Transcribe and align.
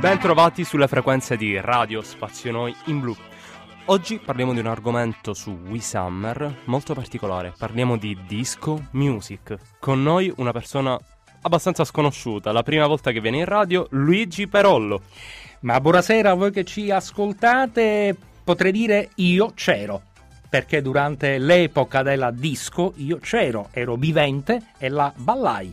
Ben 0.00 0.18
trovati 0.20 0.64
sulle 0.64 0.86
frequenze 0.86 1.36
di 1.36 1.60
Radio 1.60 2.02
Spazio 2.02 2.52
Noi 2.52 2.74
in 2.86 3.00
blu. 3.00 3.16
Oggi 3.86 4.18
parliamo 4.18 4.52
di 4.52 4.60
un 4.60 4.66
argomento 4.66 5.34
su 5.34 5.50
We 5.66 5.80
Summer 5.80 6.60
molto 6.66 6.94
particolare. 6.94 7.52
Parliamo 7.58 7.96
di 7.96 8.16
disco 8.26 8.88
music. 8.92 9.56
Con 9.80 10.02
noi 10.02 10.32
una 10.36 10.52
persona 10.52 10.96
abbastanza 11.42 11.84
sconosciuta. 11.84 12.52
La 12.52 12.62
prima 12.62 12.86
volta 12.86 13.10
che 13.10 13.20
viene 13.20 13.38
in 13.38 13.44
radio, 13.44 13.86
Luigi 13.90 14.46
Perollo. 14.46 15.02
Ma 15.60 15.80
buonasera 15.80 16.30
a 16.30 16.34
voi 16.34 16.52
che 16.52 16.64
ci 16.64 16.90
ascoltate. 16.90 18.16
Potrei 18.44 18.72
dire 18.72 19.10
io 19.16 19.52
c'ero 19.54 20.02
perché 20.48 20.82
durante 20.82 21.38
l'epoca 21.38 22.02
della 22.02 22.30
disco 22.30 22.92
io 22.96 23.18
c'ero, 23.18 23.68
ero 23.72 23.96
vivente 23.96 24.72
e 24.78 24.88
la 24.88 25.12
ballai. 25.14 25.72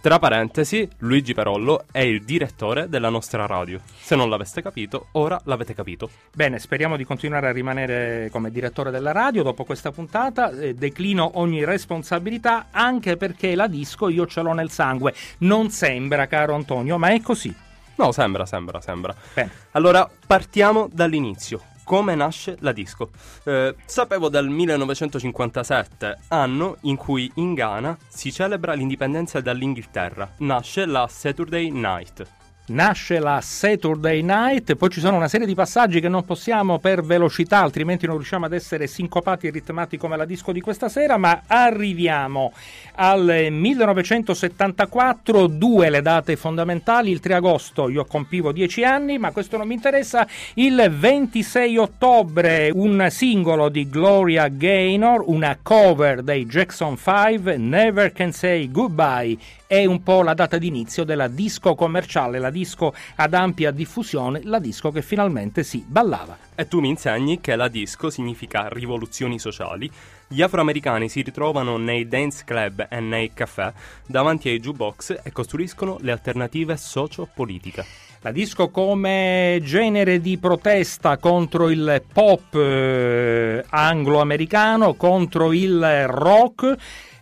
Tra 0.00 0.18
parentesi, 0.18 0.88
Luigi 0.98 1.34
Perollo 1.34 1.84
è 1.90 2.00
il 2.00 2.24
direttore 2.24 2.88
della 2.88 3.08
nostra 3.08 3.46
radio. 3.46 3.80
Se 3.98 4.14
non 4.14 4.28
l'aveste 4.28 4.62
capito, 4.62 5.08
ora 5.12 5.40
l'avete 5.44 5.74
capito. 5.74 6.10
Bene, 6.32 6.58
speriamo 6.58 6.96
di 6.96 7.04
continuare 7.04 7.48
a 7.48 7.52
rimanere 7.52 8.28
come 8.30 8.50
direttore 8.50 8.90
della 8.90 9.12
radio 9.12 9.42
dopo 9.42 9.64
questa 9.64 9.92
puntata. 9.92 10.50
Eh, 10.50 10.74
declino 10.74 11.32
ogni 11.38 11.64
responsabilità 11.64 12.66
anche 12.70 13.16
perché 13.16 13.54
la 13.54 13.66
disco 13.66 14.08
io 14.08 14.26
ce 14.26 14.42
l'ho 14.42 14.52
nel 14.52 14.70
sangue. 14.70 15.14
Non 15.38 15.70
sembra, 15.70 16.26
caro 16.26 16.54
Antonio, 16.54 16.98
ma 16.98 17.08
è 17.08 17.20
così. 17.20 17.54
No, 17.96 18.12
sembra, 18.12 18.44
sembra, 18.44 18.80
sembra. 18.80 19.14
Bene. 19.32 19.50
Allora, 19.72 20.08
partiamo 20.26 20.88
dall'inizio 20.92 21.72
come 21.84 22.14
nasce 22.14 22.56
la 22.60 22.72
disco. 22.72 23.10
Eh, 23.44 23.74
sapevo 23.84 24.28
del 24.28 24.48
1957, 24.48 26.18
anno 26.28 26.78
in 26.82 26.96
cui 26.96 27.30
in 27.36 27.54
Ghana 27.54 27.96
si 28.08 28.32
celebra 28.32 28.72
l'indipendenza 28.72 29.40
dall'Inghilterra. 29.40 30.28
Nasce 30.38 30.86
la 30.86 31.06
Saturday 31.08 31.70
Night 31.70 32.42
nasce 32.66 33.18
la 33.18 33.40
Saturday 33.42 34.22
Night, 34.22 34.74
poi 34.76 34.88
ci 34.88 35.00
sono 35.00 35.16
una 35.16 35.28
serie 35.28 35.46
di 35.46 35.54
passaggi 35.54 36.00
che 36.00 36.08
non 36.08 36.24
possiamo 36.24 36.78
per 36.78 37.02
velocità, 37.02 37.58
altrimenti 37.58 38.06
non 38.06 38.16
riusciamo 38.16 38.46
ad 38.46 38.54
essere 38.54 38.86
sincopati 38.86 39.46
e 39.46 39.50
ritmati 39.50 39.98
come 39.98 40.16
la 40.16 40.24
disco 40.24 40.52
di 40.52 40.60
questa 40.60 40.88
sera, 40.88 41.18
ma 41.18 41.42
arriviamo 41.46 42.52
al 42.94 43.48
1974, 43.50 45.46
due 45.46 45.90
le 45.90 46.00
date 46.00 46.36
fondamentali, 46.36 47.10
il 47.10 47.20
3 47.20 47.34
agosto 47.34 47.88
io 47.88 48.04
compivo 48.04 48.52
10 48.52 48.84
anni, 48.84 49.18
ma 49.18 49.30
questo 49.32 49.56
non 49.56 49.66
mi 49.66 49.74
interessa, 49.74 50.26
il 50.54 50.90
26 50.90 51.76
ottobre 51.76 52.70
un 52.72 53.06
singolo 53.10 53.68
di 53.68 53.88
Gloria 53.88 54.48
Gaynor, 54.48 55.24
una 55.26 55.58
cover 55.60 56.22
dei 56.22 56.46
Jackson 56.46 56.96
5, 56.96 57.56
Never 57.56 58.12
Can 58.12 58.32
Say 58.32 58.70
Goodbye 58.70 59.36
è 59.80 59.84
un 59.86 60.02
po' 60.02 60.22
la 60.22 60.34
data 60.34 60.56
d'inizio 60.56 61.04
della 61.04 61.26
disco 61.26 61.74
commerciale, 61.74 62.38
la 62.38 62.50
disco 62.50 62.94
ad 63.16 63.34
ampia 63.34 63.70
diffusione, 63.72 64.40
la 64.44 64.58
disco 64.58 64.90
che 64.90 65.02
finalmente 65.02 65.64
si 65.64 65.84
ballava. 65.86 66.36
E 66.54 66.68
tu 66.68 66.80
mi 66.80 66.88
insegni 66.88 67.40
che 67.40 67.56
la 67.56 67.68
disco 67.68 68.10
significa 68.10 68.68
rivoluzioni 68.68 69.38
sociali. 69.38 69.90
Gli 70.28 70.42
afroamericani 70.42 71.08
si 71.08 71.22
ritrovano 71.22 71.76
nei 71.76 72.06
dance 72.06 72.44
club 72.44 72.86
e 72.88 73.00
nei 73.00 73.32
caffè 73.34 73.72
davanti 74.06 74.48
ai 74.48 74.60
jukebox 74.60 75.20
e 75.22 75.32
costruiscono 75.32 75.98
le 76.00 76.12
alternative 76.12 76.76
socio-politiche. 76.76 77.84
La 78.20 78.32
disco 78.32 78.70
come 78.70 79.60
genere 79.62 80.20
di 80.20 80.38
protesta 80.38 81.18
contro 81.18 81.68
il 81.68 82.02
pop 82.10 82.54
eh, 82.54 83.62
anglo-americano, 83.68 84.94
contro 84.94 85.52
il 85.52 86.06
rock 86.06 86.74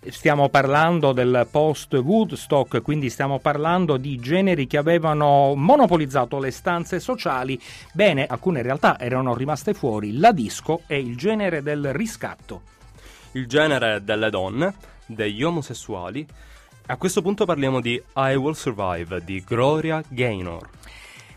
Stiamo 0.08 0.48
parlando 0.48 1.12
del 1.12 1.46
post 1.48 1.94
Woodstock, 1.94 2.82
quindi 2.82 3.08
stiamo 3.08 3.38
parlando 3.38 3.96
di 3.96 4.18
generi 4.18 4.66
che 4.66 4.76
avevano 4.76 5.54
monopolizzato 5.54 6.40
le 6.40 6.50
stanze 6.50 6.98
sociali. 6.98 7.60
Bene, 7.92 8.26
alcune 8.26 8.62
realtà 8.62 8.98
erano 8.98 9.32
rimaste 9.32 9.74
fuori, 9.74 10.18
la 10.18 10.32
disco 10.32 10.82
è 10.88 10.94
il 10.94 11.16
genere 11.16 11.62
del 11.62 11.92
riscatto. 11.92 12.62
Il 13.32 13.46
genere 13.46 14.02
delle 14.02 14.28
donne, 14.28 14.74
degli 15.06 15.44
omosessuali. 15.44 16.26
A 16.86 16.96
questo 16.96 17.22
punto 17.22 17.44
parliamo 17.44 17.80
di 17.80 18.02
I 18.16 18.34
Will 18.34 18.54
Survive 18.54 19.22
di 19.24 19.44
Gloria 19.46 20.02
Gaynor. 20.08 20.68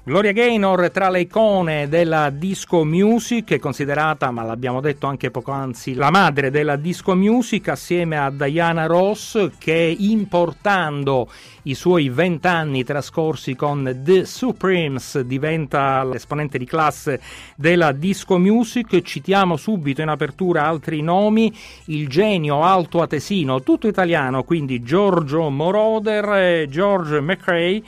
Gloria 0.07 0.33
Gaynor 0.33 0.91
tra 0.91 1.09
le 1.09 1.21
icone 1.21 1.89
della 1.89 2.29
disco 2.29 2.83
music, 2.83 3.53
è 3.53 3.57
considerata, 3.57 4.29
ma 4.29 4.43
l'abbiamo 4.43 4.79
detto 4.79 5.07
anche 5.07 5.31
poc'anzi, 5.31 5.95
la 5.95 6.11
madre 6.11 6.51
della 6.51 6.75
disco 6.75 7.15
music 7.15 7.69
assieme 7.69 8.15
a 8.15 8.29
Diana 8.29 8.85
Ross 8.85 9.49
che 9.57 9.95
importando 9.97 11.27
i 11.63 11.73
suoi 11.73 12.09
vent'anni 12.09 12.83
trascorsi 12.83 13.55
con 13.55 14.01
The 14.03 14.25
Supremes 14.25 15.21
diventa 15.21 16.03
l'esponente 16.03 16.59
di 16.59 16.65
classe 16.65 17.19
della 17.55 17.91
disco 17.91 18.37
music. 18.37 19.01
Citiamo 19.01 19.57
subito 19.57 20.03
in 20.03 20.09
apertura 20.09 20.67
altri 20.67 21.01
nomi, 21.01 21.51
il 21.85 22.07
genio 22.07 22.61
alto 22.61 23.01
atesino, 23.01 23.63
tutto 23.63 23.87
italiano, 23.87 24.43
quindi 24.43 24.83
Giorgio 24.83 25.49
Moroder, 25.49 26.29
e 26.35 26.67
George 26.69 27.19
McRae 27.21 27.81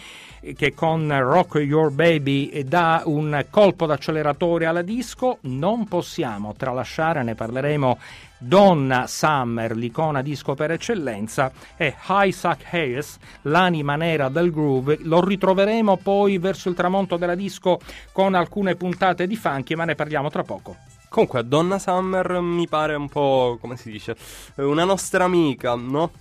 che 0.55 0.73
con 0.73 1.07
Rock 1.19 1.55
Your 1.55 1.91
Baby 1.91 2.63
dà 2.63 3.01
un 3.05 3.45
colpo 3.49 3.85
d'acceleratore 3.85 4.65
alla 4.65 4.81
disco, 4.81 5.37
non 5.41 5.87
possiamo 5.87 6.53
tralasciare, 6.55 7.23
ne 7.23 7.35
parleremo, 7.35 7.97
Donna 8.39 9.07
Summer, 9.07 9.75
l'icona 9.75 10.21
disco 10.21 10.53
per 10.53 10.71
eccellenza, 10.71 11.51
e 11.75 11.95
Isaac 12.07 12.71
Hayes, 12.71 13.17
l'anima 13.43 13.95
nera 13.95 14.29
del 14.29 14.51
groove. 14.51 14.99
Lo 15.01 15.23
ritroveremo 15.23 15.97
poi 15.97 16.37
verso 16.37 16.69
il 16.69 16.75
tramonto 16.75 17.17
della 17.17 17.35
disco 17.35 17.79
con 18.11 18.35
alcune 18.35 18.75
puntate 18.75 19.25
di 19.25 19.35
funky, 19.35 19.73
ma 19.73 19.85
ne 19.85 19.95
parliamo 19.95 20.29
tra 20.29 20.43
poco. 20.43 20.75
Comunque, 21.09 21.47
Donna 21.47 21.79
Summer 21.79 22.41
mi 22.41 22.67
pare 22.67 22.93
un 22.93 23.09
po', 23.09 23.57
come 23.59 23.77
si 23.77 23.89
dice, 23.89 24.15
una 24.55 24.83
nostra 24.83 25.23
amica, 25.23 25.73
no? 25.73 26.11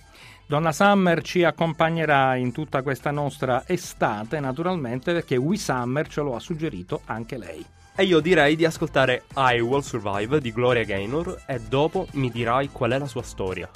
Donna 0.49 0.71
Summer 0.71 1.21
ci 1.23 1.43
accompagnerà 1.43 2.37
in 2.37 2.53
tutta 2.53 2.81
questa 2.81 3.11
nostra 3.11 3.63
estate, 3.67 4.39
naturalmente, 4.39 5.11
perché 5.11 5.35
We 5.35 5.57
Summer 5.57 6.07
ce 6.07 6.21
lo 6.21 6.35
ha 6.35 6.39
suggerito 6.39 7.01
anche 7.03 7.37
lei. 7.37 7.65
E 7.93 8.03
io 8.05 8.21
direi 8.21 8.55
di 8.55 8.63
ascoltare 8.63 9.23
I 9.35 9.59
Will 9.59 9.81
Survive 9.81 10.39
di 10.39 10.53
Gloria 10.53 10.85
Gaynor 10.85 11.41
e 11.45 11.59
dopo 11.59 12.07
mi 12.13 12.31
dirai 12.31 12.69
qual 12.69 12.91
è 12.91 12.97
la 12.97 13.07
sua 13.07 13.23
storia. 13.23 13.69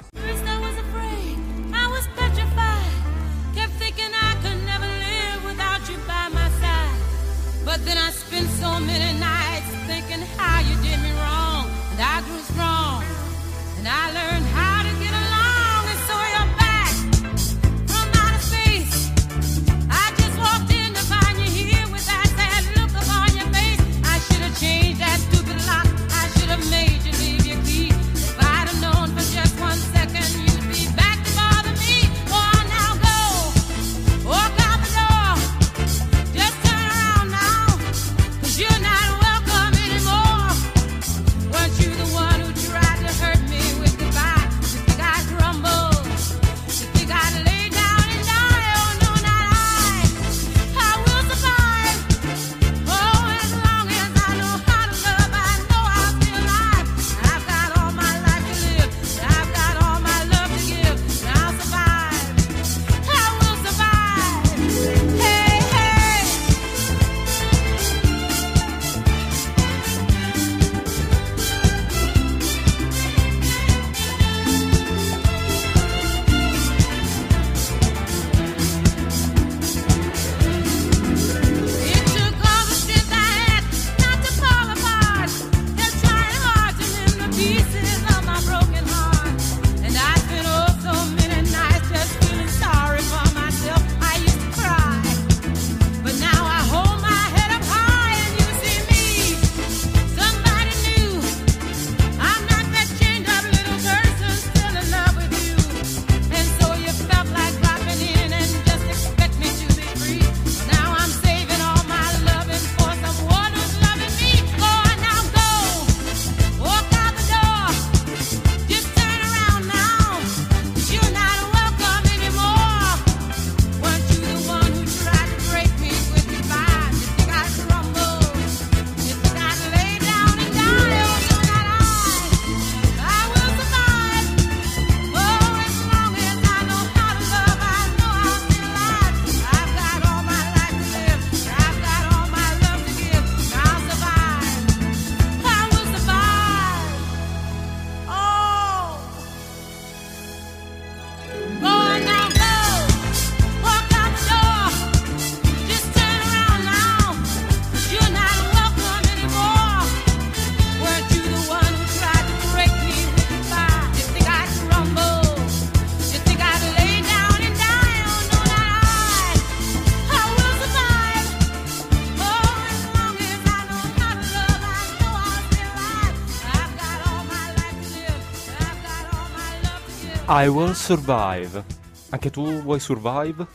I 180.42 180.48
Will 180.48 180.72
Survive. 180.72 181.62
Anche 182.10 182.28
tu 182.30 182.62
vuoi 182.62 182.80
survive? 182.80 183.46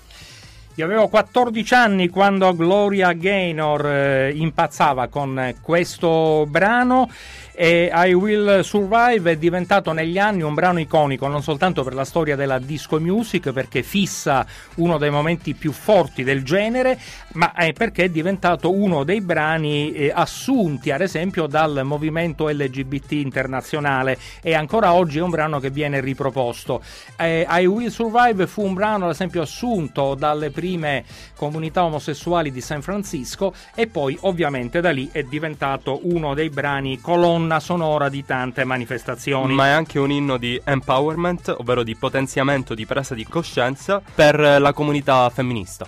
Io 0.75 0.85
avevo 0.85 1.09
14 1.09 1.73
anni 1.73 2.07
quando 2.07 2.55
Gloria 2.55 3.11
Gaynor 3.11 3.85
eh, 3.85 4.31
impazzava 4.33 5.09
con 5.09 5.53
questo 5.61 6.45
brano 6.47 7.09
e 7.59 7.89
I 7.91 8.13
Will 8.13 8.59
Survive 8.59 9.31
è 9.31 9.35
diventato 9.35 9.91
negli 9.91 10.19
anni 10.19 10.43
un 10.43 10.53
brano 10.53 10.79
iconico 10.79 11.27
non 11.27 11.41
soltanto 11.41 11.83
per 11.83 11.95
la 11.95 12.05
storia 12.05 12.35
della 12.35 12.59
disco 12.59 12.99
music 12.99 13.51
perché 13.51 13.81
fissa 13.81 14.45
uno 14.75 14.99
dei 14.99 15.09
momenti 15.09 15.55
più 15.55 15.71
forti 15.71 16.23
del 16.23 16.43
genere 16.43 16.99
ma 17.33 17.51
perché 17.73 18.03
è 18.03 18.09
diventato 18.09 18.71
uno 18.71 19.03
dei 19.03 19.21
brani 19.21 19.91
eh, 19.91 20.11
assunti 20.13 20.91
ad 20.91 21.01
esempio 21.01 21.47
dal 21.47 21.81
movimento 21.83 22.47
LGBT 22.47 23.13
internazionale. 23.13 24.17
E 24.41 24.53
ancora 24.53 24.93
oggi 24.93 25.17
è 25.17 25.21
un 25.21 25.29
brano 25.29 25.59
che 25.59 25.69
viene 25.69 25.99
riproposto. 25.99 26.81
Eh, 27.17 27.45
I 27.49 27.65
Will 27.65 27.89
Survive 27.89 28.45
fu 28.45 28.63
un 28.63 28.73
brano 28.73 29.05
ad 29.05 29.11
esempio 29.11 29.41
assunto 29.41 30.15
dalle 30.15 30.51
prime 30.51 31.03
comunità 31.35 31.83
omosessuali 31.83 32.51
di 32.51 32.61
San 32.61 32.81
Francisco 32.81 33.53
e 33.73 33.87
poi 33.87 34.17
ovviamente 34.21 34.79
da 34.79 34.91
lì 34.91 35.09
è 35.11 35.23
diventato 35.23 35.99
uno 36.03 36.33
dei 36.33 36.49
brani 36.49 36.99
colonna 36.99 37.46
colonna 37.47 37.59
sonora 37.61 38.09
di 38.09 38.25
tante 38.25 38.65
manifestazioni. 38.65 39.53
Ma 39.53 39.67
è 39.67 39.69
anche 39.69 39.99
un 39.99 40.11
inno 40.11 40.37
di 40.37 40.59
empowerment, 40.63 41.55
ovvero 41.57 41.83
di 41.83 41.95
potenziamento 41.95 42.73
di 42.73 42.85
presa 42.85 43.15
di 43.15 43.25
coscienza 43.25 44.01
per 44.13 44.37
la 44.37 44.73
comunità 44.73 45.29
femminista. 45.29 45.87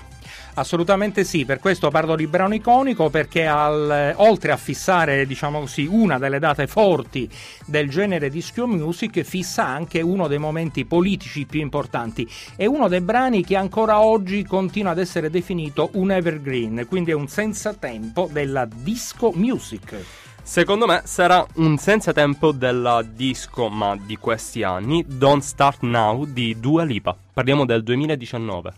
Assolutamente 0.56 1.24
sì, 1.24 1.46
per 1.46 1.60
questo 1.60 1.90
parlo 1.90 2.16
di 2.16 2.28
brano 2.28 2.54
iconico 2.54 3.10
perché 3.10 3.46
al, 3.46 4.14
oltre 4.18 4.52
a 4.52 4.58
fissare 4.58 5.26
diciamo 5.26 5.62
così, 5.62 5.88
una 5.90 6.18
delle 6.18 6.40
date 6.40 6.68
forti 6.68 7.30
del 7.66 7.90
genere 7.90 8.30
disco 8.30 8.68
music 8.68 9.22
fissa 9.22 9.66
anche 9.66 10.02
uno 10.02 10.28
dei 10.28 10.38
momenti 10.38 10.86
politici 10.86 11.46
più 11.46 11.62
importanti 11.62 12.30
e 12.58 12.66
uno 12.66 12.88
dei 12.88 13.02
brani 13.02 13.44
che 13.46 13.56
ancora 13.56 14.02
oggi 14.02 14.44
continua 14.44 14.92
ad 14.92 15.00
essere 15.00 15.30
definito 15.30 15.92
un 15.94 16.12
evergreen, 16.12 16.86
quindi 16.88 17.12
è 17.12 17.16
un 17.16 17.28
senza 17.28 17.74
tempo 17.74 18.28
della 18.32 18.68
disco 18.70 19.32
music. 19.34 20.28
Secondo 20.50 20.88
me 20.88 21.04
sarà 21.06 21.46
un 21.58 21.78
senza 21.78 22.12
tempo 22.12 22.52
della 22.52 23.04
disco, 23.04 23.70
ma 23.70 23.96
di 23.96 24.18
questi 24.18 24.64
anni, 24.64 25.06
Don't 25.08 25.44
Start 25.44 25.84
Now 25.84 26.26
di 26.26 26.60
Dua 26.60 26.84
Lipa. 26.84 27.16
Parliamo 27.32 27.68
del 27.68 27.84
2019, 27.84 28.74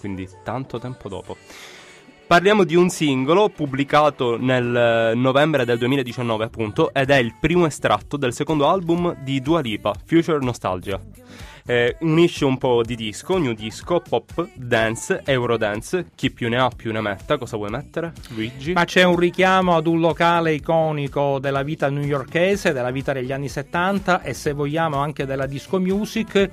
quindi 0.00 0.28
tanto 0.44 0.78
tempo 0.78 1.08
dopo. 1.08 1.38
Parliamo 2.26 2.64
di 2.64 2.74
un 2.74 2.90
singolo 2.90 3.48
pubblicato 3.48 4.36
nel 4.36 5.12
novembre 5.16 5.64
del 5.64 5.78
2019, 5.78 6.44
appunto, 6.44 6.92
ed 6.92 7.08
è 7.08 7.16
il 7.16 7.36
primo 7.40 7.64
estratto 7.64 8.18
del 8.18 8.34
secondo 8.34 8.68
album 8.68 9.16
di 9.22 9.40
Dua 9.40 9.60
Lipa, 9.60 9.94
Future 10.04 10.44
Nostalgia 10.44 11.00
eh, 11.64 11.96
unisce 12.00 12.44
un 12.44 12.58
po' 12.58 12.82
di 12.82 12.96
disco, 12.96 13.38
new 13.38 13.52
disco, 13.52 14.00
pop, 14.00 14.48
dance, 14.54 15.22
eurodance. 15.24 16.06
Chi 16.14 16.30
più 16.30 16.48
ne 16.48 16.58
ha 16.58 16.70
più 16.74 16.92
ne 16.92 17.00
metta. 17.00 17.38
Cosa 17.38 17.56
vuoi 17.56 17.70
mettere, 17.70 18.12
Luigi? 18.30 18.72
Ma 18.72 18.84
c'è 18.84 19.04
un 19.04 19.16
richiamo 19.16 19.76
ad 19.76 19.86
un 19.86 20.00
locale 20.00 20.52
iconico 20.52 21.38
della 21.38 21.62
vita 21.62 21.88
newyorkese, 21.88 22.72
della 22.72 22.90
vita 22.90 23.12
degli 23.12 23.32
anni 23.32 23.48
70 23.48 24.22
e 24.22 24.34
se 24.34 24.52
vogliamo 24.52 24.96
anche 24.96 25.26
della 25.26 25.46
disco 25.46 25.78
music. 25.78 26.50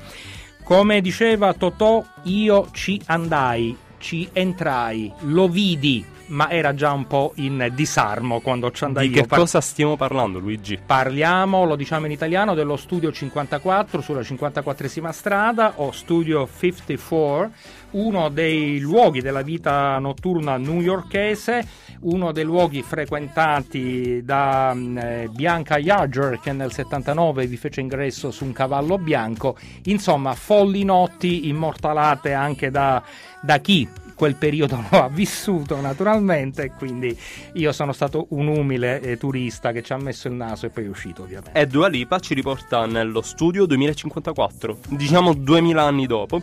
Come 0.64 1.02
diceva 1.02 1.54
Totò, 1.54 2.06
io 2.24 2.70
ci 2.72 3.02
andai, 3.06 3.76
ci 3.98 4.30
entrai, 4.34 5.12
lo 5.22 5.48
vidi 5.48 6.18
ma 6.30 6.50
era 6.50 6.74
già 6.74 6.92
un 6.92 7.08
po' 7.08 7.34
in 7.36 7.72
disarmo 7.74 8.40
quando 8.40 8.72
ci 8.72 8.84
andai 8.84 9.08
Di 9.08 9.16
che 9.16 9.26
Par- 9.26 9.40
cosa 9.40 9.62
stiamo 9.62 9.96
parlando, 9.96 10.40
Luigi? 10.40 10.80
Parliamo, 10.84 11.66
lo 11.66 11.76
diciamo 11.76 12.06
in 12.06 12.12
italiano, 12.12 12.54
dello 12.54 12.76
studio 12.76 13.12
54 13.12 14.02
sulla 14.02 14.22
54esima 14.22 15.12
strada 15.12 15.74
o 15.76 15.92
studio 15.92 16.48
54, 16.48 17.52
uno 17.92 18.30
dei 18.30 18.80
luoghi 18.80 19.22
della 19.22 19.42
vita 19.42 19.98
notturna 20.00 20.58
newyorkese, 20.58 21.68
uno 22.02 22.32
dei 22.32 22.44
luoghi 22.44 22.82
frequentati 22.84 24.22
da 24.24 24.72
mm, 24.74 24.98
eh, 24.98 25.30
Bianca 25.32 25.78
Yager 25.78 26.40
che 26.40 26.52
nel 26.52 26.72
79 26.72 27.48
vi 27.48 27.58
fece 27.58 27.82
ingresso 27.82 28.32
su 28.32 28.46
un 28.46 28.54
cavallo 28.54 28.98
bianco, 28.98 29.58
insomma 29.86 30.34
folli 30.34 30.84
notti 30.84 31.48
immortalate 31.48 32.34
anche 32.34 32.70
da, 32.70 33.02
da 33.42 33.58
chi 33.58 33.88
quel 34.20 34.36
periodo 34.36 34.84
lo 34.92 35.04
ha 35.06 35.08
vissuto 35.08 35.80
naturalmente 35.80 36.64
e 36.64 36.72
quindi 36.74 37.18
io 37.54 37.72
sono 37.72 37.94
stato 37.94 38.28
un 38.32 38.48
umile 38.48 39.00
eh, 39.00 39.18
turista 39.18 39.72
che 39.72 39.82
ci 39.82 39.94
ha 39.94 39.98
messo 39.98 40.28
il 40.28 40.34
naso 40.34 40.66
e 40.66 40.70
poi 40.72 40.84
è 40.84 40.88
uscito 40.90 41.24
ovviamente. 41.24 41.58
E 41.58 41.66
Dua 41.66 41.88
Lipa 41.88 42.20
ci 42.20 42.34
riporta 42.34 42.86
nello 42.86 43.22
studio 43.22 43.66
2054, 43.66 44.80
diciamo 44.90 45.34
2000 45.34 45.82
anni 45.82 46.06
dopo. 46.06 46.42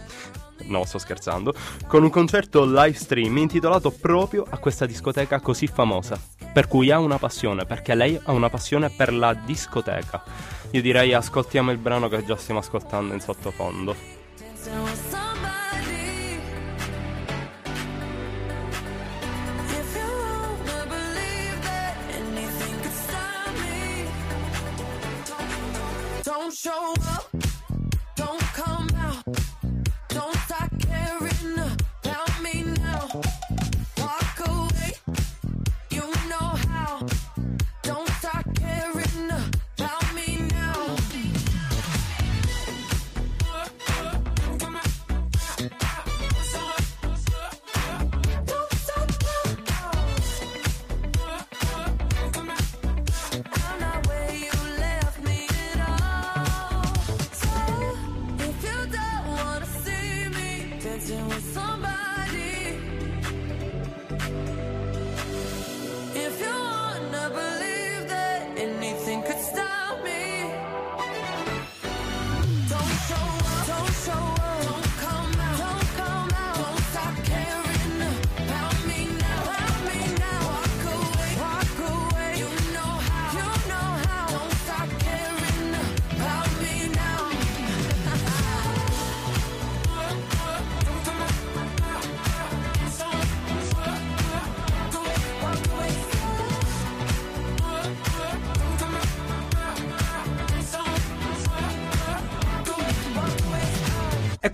No, 0.68 0.87
sto 0.87 0.97
scherzando. 0.97 1.52
Con 1.87 2.02
un 2.02 2.09
concerto 2.09 2.64
live 2.64 2.95
stream 2.95 3.37
intitolato 3.37 3.90
proprio 3.90 4.47
a 4.49 4.56
questa 4.56 4.87
discoteca 4.87 5.38
così 5.40 5.66
famosa. 5.66 6.18
Per 6.50 6.66
cui 6.68 6.90
ha 6.90 6.99
una 6.99 7.18
passione, 7.18 7.66
perché 7.66 7.95
lei 7.95 8.18
ha 8.21 8.33
una 8.33 8.49
passione 8.49 8.88
per 8.88 9.12
la 9.12 9.35
discoteca. 9.35 10.23
Io 10.71 10.80
direi 10.80 11.12
ascoltiamo 11.12 11.71
il 11.71 11.78
brano 11.78 12.09
che 12.09 12.25
già 12.25 12.37
stiamo 12.37 12.61
ascoltando 12.61 13.12
in 13.12 13.21
sottofondo. 13.21 13.95
Show 26.67 26.95
up. 27.01 27.46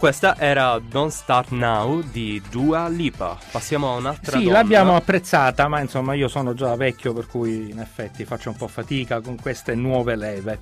Questa 0.02 0.36
era 0.36 0.80
Don't 0.80 1.12
Start 1.12 1.50
Now 1.50 2.02
di 2.02 2.42
Dua 2.50 2.88
Lipa. 2.88 3.38
Passiamo 3.52 3.92
a 3.94 3.98
un'altra 3.98 4.36
Sì, 4.36 4.42
donna. 4.46 4.56
l'abbiamo 4.58 4.96
apprezzata, 4.96 5.68
ma 5.68 5.78
insomma 5.78 6.14
io 6.14 6.26
sono 6.26 6.54
già 6.54 6.74
vecchio 6.74 7.12
per 7.12 7.28
cui 7.28 7.70
in 7.70 7.78
effetti 7.78 8.24
faccio 8.24 8.50
un 8.50 8.56
po' 8.56 8.66
fatica 8.66 9.20
con 9.20 9.36
queste 9.40 9.76
nuove 9.76 10.16
leve. 10.16 10.58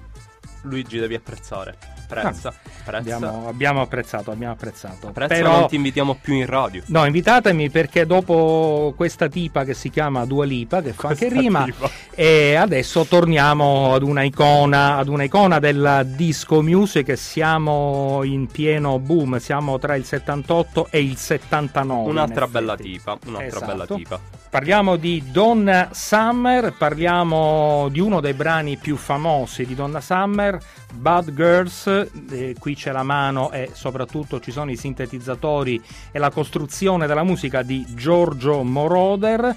Luigi 0.65 0.99
devi 0.99 1.15
apprezzare. 1.15 1.79
Prezza, 2.11 2.53
prezza. 2.85 3.15
Abbiamo, 3.17 3.49
abbiamo 3.49 3.81
apprezzato, 3.83 4.31
abbiamo 4.31 4.53
apprezzato. 4.53 5.11
Prezza 5.13 5.35
Però 5.35 5.61
non 5.61 5.69
ti 5.69 5.77
invitiamo 5.77 6.17
più 6.21 6.35
in 6.35 6.47
radio. 6.47 6.83
No, 6.87 7.05
invitatemi 7.07 7.71
perché 7.71 8.05
dopo 8.07 8.93
questa 8.97 9.29
tipa 9.29 9.65
che 9.65 9.75
si 9.75 9.91
chiama 9.91 10.25
Dua 10.27 10.45
Lipa, 10.45 10.83
che 10.83 10.93
fa 10.93 11.09
anche 11.09 11.27
Questa 11.27 11.41
rima, 11.41 11.65
tipa. 11.65 11.89
e 12.15 12.55
adesso 12.57 13.05
torniamo 13.05 13.95
ad 13.95 14.03
una 14.03 14.23
icona, 14.23 14.97
ad 14.97 15.09
una 15.09 15.23
icona 15.23 15.59
della 15.59 16.03
disco 16.03 16.63
music 16.63 17.17
siamo 17.17 18.21
in 18.25 18.47
pieno 18.47 18.99
boom, 18.99 19.39
siamo 19.39 19.79
tra 19.79 19.95
il 19.95 20.05
78 20.05 20.89
e 20.91 21.01
il 21.01 21.17
79. 21.17 22.03
in 22.03 22.09
Un'altra 22.09 22.47
bella 22.47 22.77
tipa, 22.77 23.17
un'altra 23.27 23.47
Esatto. 23.47 23.67
bella 23.67 23.87
tipa. 23.87 24.21
Parliamo 24.51 24.97
di 24.97 25.23
Donna 25.31 25.91
Summer, 25.93 26.75
parliamo 26.77 27.89
di 27.89 28.01
uno 28.01 28.21
dei 28.21 28.35
brani 28.35 28.77
più 28.79 28.97
famosi 28.97 29.65
di 29.65 29.77
Donna 29.77 30.01
Summer, 30.01 30.59
Bad 30.93 31.33
Girls, 31.33 31.87
eh, 32.33 32.57
qui 32.59 32.75
c'è 32.75 32.91
la 32.91 33.05
mano 33.05 33.53
e 33.53 33.71
soprattutto 33.73 34.41
ci 34.41 34.51
sono 34.51 34.73
i 34.73 34.77
sintetizzatori 34.77 35.81
e 36.11 36.19
la 36.19 36.31
costruzione 36.31 37.07
della 37.07 37.23
musica 37.23 37.63
di 37.63 37.87
Giorgio 37.95 38.65
Moroder. 38.65 39.55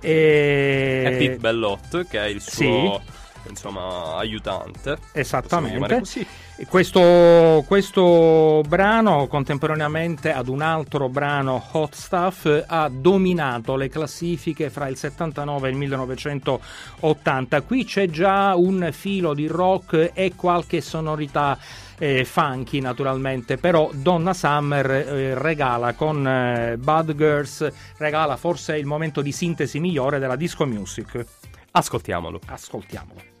E, 0.00 1.16
Pete 1.18 1.36
Bellot 1.38 2.06
che 2.06 2.20
è 2.20 2.26
il 2.26 2.40
suo... 2.40 3.02
Sì 3.02 3.24
insomma, 3.48 4.16
aiutante. 4.16 4.96
Esattamente. 5.12 6.02
Questo, 6.68 7.64
questo, 7.66 8.62
brano, 8.66 9.26
contemporaneamente 9.26 10.32
ad 10.32 10.48
un 10.48 10.62
altro 10.62 11.08
brano, 11.08 11.62
Hot 11.72 11.94
Stuff, 11.94 12.64
ha 12.66 12.88
dominato 12.90 13.76
le 13.76 13.88
classifiche 13.88 14.70
fra 14.70 14.88
il 14.88 14.96
79 14.96 15.68
e 15.68 15.70
il 15.70 15.76
1980. 15.76 17.60
Qui 17.60 17.84
c'è 17.84 18.08
già 18.08 18.54
un 18.54 18.88
filo 18.92 19.34
di 19.34 19.46
rock 19.46 20.12
e 20.14 20.32
qualche 20.34 20.80
sonorità 20.80 21.58
eh, 21.98 22.24
funky 22.24 22.80
naturalmente, 22.80 23.56
però 23.58 23.90
Donna 23.92 24.32
Summer 24.32 24.90
eh, 24.90 25.34
regala 25.34 25.94
con 25.94 26.26
eh, 26.26 26.76
Bad 26.78 27.14
Girls, 27.14 27.70
regala 27.98 28.36
forse 28.36 28.76
il 28.76 28.86
momento 28.86 29.20
di 29.20 29.32
sintesi 29.32 29.80
migliore 29.80 30.18
della 30.18 30.36
disco 30.36 30.66
music. 30.66 31.24
Ascoltiamolo. 31.72 32.40
Ascoltiamolo. 32.46 33.35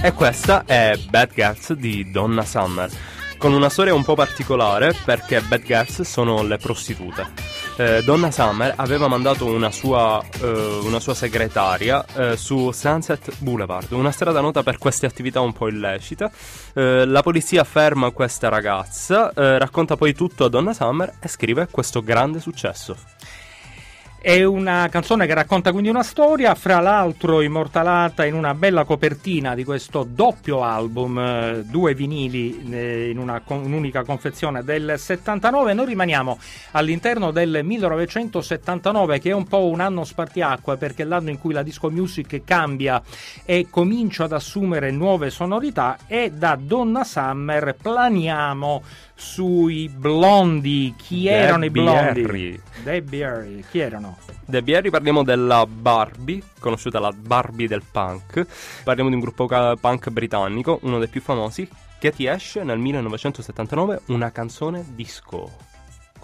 E 0.00 0.12
questa 0.12 0.62
è 0.64 0.96
Bad 1.10 1.32
Girls 1.34 1.72
di 1.72 2.08
Donna 2.12 2.44
Summer, 2.44 2.88
con 3.36 3.52
una 3.52 3.68
storia 3.68 3.94
un 3.94 4.04
po' 4.04 4.14
particolare 4.14 4.94
perché 5.04 5.40
Bad 5.40 5.64
Girls 5.64 6.02
sono 6.02 6.44
le 6.44 6.56
prostitute. 6.56 7.26
Eh, 7.76 8.02
Donna 8.04 8.30
Summer 8.30 8.74
aveva 8.76 9.08
mandato 9.08 9.46
una 9.46 9.72
sua, 9.72 10.22
eh, 10.40 10.78
una 10.84 11.00
sua 11.00 11.14
segretaria 11.14 12.04
eh, 12.14 12.36
su 12.36 12.70
Sunset 12.70 13.38
Boulevard, 13.38 13.90
una 13.90 14.12
strada 14.12 14.40
nota 14.40 14.62
per 14.62 14.78
queste 14.78 15.06
attività 15.06 15.40
un 15.40 15.52
po' 15.52 15.66
illecite. 15.66 16.30
Eh, 16.74 17.04
la 17.04 17.22
polizia 17.22 17.64
ferma 17.64 18.10
questa 18.12 18.48
ragazza, 18.48 19.32
eh, 19.32 19.58
racconta 19.58 19.96
poi 19.96 20.14
tutto 20.14 20.44
a 20.44 20.48
Donna 20.48 20.72
Summer 20.72 21.14
e 21.20 21.26
scrive 21.26 21.66
questo 21.70 22.02
grande 22.02 22.38
successo. 22.38 23.17
È 24.20 24.42
una 24.42 24.88
canzone 24.90 25.26
che 25.26 25.34
racconta 25.34 25.70
quindi 25.70 25.88
una 25.88 26.02
storia, 26.02 26.56
fra 26.56 26.80
l'altro 26.80 27.40
immortalata 27.40 28.24
in 28.24 28.34
una 28.34 28.52
bella 28.52 28.82
copertina 28.82 29.54
di 29.54 29.62
questo 29.62 30.04
doppio 30.04 30.64
album, 30.64 31.16
eh, 31.18 31.62
due 31.64 31.94
vinili 31.94 32.68
eh, 32.68 33.10
in 33.10 33.18
una, 33.18 33.40
un'unica 33.46 34.02
confezione 34.02 34.64
del 34.64 34.94
79. 34.96 35.72
Noi 35.72 35.86
rimaniamo 35.86 36.36
all'interno 36.72 37.30
del 37.30 37.60
1979 37.62 39.20
che 39.20 39.30
è 39.30 39.34
un 39.34 39.46
po' 39.46 39.66
un 39.66 39.78
anno 39.78 40.02
spartiacque 40.02 40.76
perché 40.76 41.04
è 41.04 41.06
l'anno 41.06 41.30
in 41.30 41.38
cui 41.38 41.52
la 41.52 41.62
disco 41.62 41.88
music 41.88 42.42
cambia 42.42 43.00
e 43.44 43.68
comincia 43.70 44.24
ad 44.24 44.32
assumere 44.32 44.90
nuove 44.90 45.30
sonorità 45.30 45.96
e 46.08 46.32
da 46.32 46.58
Donna 46.60 47.04
Summer 47.04 47.76
planiamo 47.80 48.82
sui 49.18 49.88
blondi. 49.88 50.94
Chi 50.96 51.24
Debbie 51.24 51.30
erano 51.30 51.64
i 51.64 51.70
blondi? 51.70 52.24
Harry. 52.24 52.60
Debbie 52.82 53.24
Harry. 53.24 53.64
Chi 53.68 53.80
erano? 53.80 54.17
Debbie 54.44 54.76
Harry 54.76 54.90
parliamo 54.90 55.22
della 55.22 55.66
Barbie, 55.66 56.42
conosciuta 56.58 56.98
la 56.98 57.12
Barbie 57.12 57.68
del 57.68 57.82
punk. 57.90 58.46
Parliamo 58.82 59.10
di 59.10 59.16
un 59.16 59.20
gruppo 59.20 59.46
punk 59.46 60.10
britannico, 60.10 60.78
uno 60.82 60.98
dei 60.98 61.08
più 61.08 61.20
famosi, 61.20 61.68
che 61.98 62.12
ti 62.12 62.26
esce 62.26 62.62
nel 62.62 62.78
1979 62.78 64.02
una 64.06 64.30
canzone 64.30 64.84
disco. 64.94 65.67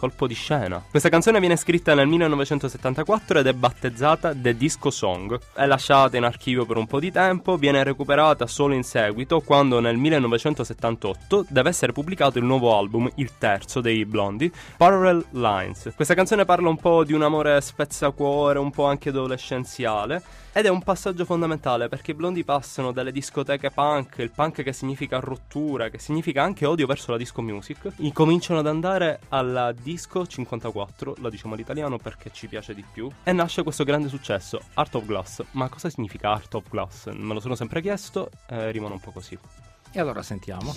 Colpo 0.05 0.27
di 0.27 0.35
scena. 0.35 0.85
Questa 0.91 1.09
canzone 1.09 1.41
viene 1.41 1.57
scritta 1.57 1.95
nel 1.95 2.07
1974 2.07 3.39
ed 3.39 3.47
è 3.47 3.55
battezzata 3.55 4.35
The 4.35 4.55
Disco 4.55 4.91
Song. 4.91 5.39
È 5.55 5.65
lasciata 5.65 6.19
in 6.19 6.25
archivio 6.25 6.67
per 6.67 6.77
un 6.77 6.87
po' 6.87 7.01
di 7.01 7.11
tempo, 7.11 7.57
viene 7.57 7.83
recuperata 7.83 8.47
solo 8.47 8.75
in 8.75 8.83
seguito 8.83 9.41
quando 9.41 9.81
nel 9.81 9.97
1978 9.97 11.47
deve 11.49 11.71
essere 11.71 11.93
pubblicato 11.93 12.37
il 12.37 12.45
nuovo 12.45 12.77
album, 12.77 13.11
il 13.15 13.39
terzo 13.39 13.81
dei 13.81 14.05
Blondie, 14.05 14.53
Parallel 14.77 15.25
Lines. 15.31 15.93
Questa 15.97 16.13
canzone 16.13 16.45
parla 16.45 16.69
un 16.69 16.77
po' 16.77 17.03
di 17.03 17.15
un 17.15 17.23
amore 17.23 17.59
spezzacuore, 17.63 18.59
un 18.59 18.71
po' 18.71 18.85
anche 18.85 19.09
adolescenziale. 19.09 20.23
Ed 20.57 20.67
è 20.67 20.69
un 20.69 20.83
passaggio 20.83 21.25
fondamentale 21.25 21.89
perché 21.89 22.13
i 22.13 22.15
blondi 22.15 22.45
passano 22.45 22.93
dalle 22.93 23.11
discoteche 23.11 23.73
punk, 23.73 24.19
il 24.19 24.31
punk 24.31 24.63
che 24.63 24.73
significa 24.73 25.19
rottura, 25.19 25.89
che 25.89 25.99
significa 25.99 26.45
anche 26.45 26.65
odio 26.65 26.87
verso 26.87 27.11
la 27.11 27.17
disco 27.17 27.43
music, 27.43 27.91
incominciano 27.97 28.61
ad 28.61 28.69
andare 28.69 29.19
alla 29.31 29.73
disco 29.73 29.94
54, 29.97 31.17
lo 31.19 31.31
diciamo 31.31 31.55
all'italiano 31.55 31.99
perché 31.99 32.31
ci 32.33 32.47
piace 32.49 32.75
di 32.75 32.85
più, 32.91 33.11
e 33.23 33.33
nasce 33.33 33.63
questo 33.63 33.85
grande 33.85 34.09
successo, 34.09 34.61
Art 34.75 34.95
of 34.95 35.05
Glass. 35.05 35.43
Ma 35.53 35.69
cosa 35.69 35.89
significa 35.91 36.31
Art 36.31 36.55
of 36.55 36.69
Glass? 36.69 37.09
Me 37.09 37.35
lo 37.35 37.41
sono 37.41 37.55
sempre 37.55 37.81
chiesto, 37.81 38.31
eh, 38.49 38.71
rimane 38.71 38.95
un 38.95 39.01
po' 39.01 39.11
così. 39.11 39.39
E 39.93 40.01
allora 40.01 40.23
sentiamo. 40.23 40.75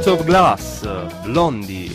Heart 0.00 0.18
of 0.18 0.24
Glass, 0.24 0.88
Blondie. 1.24 1.94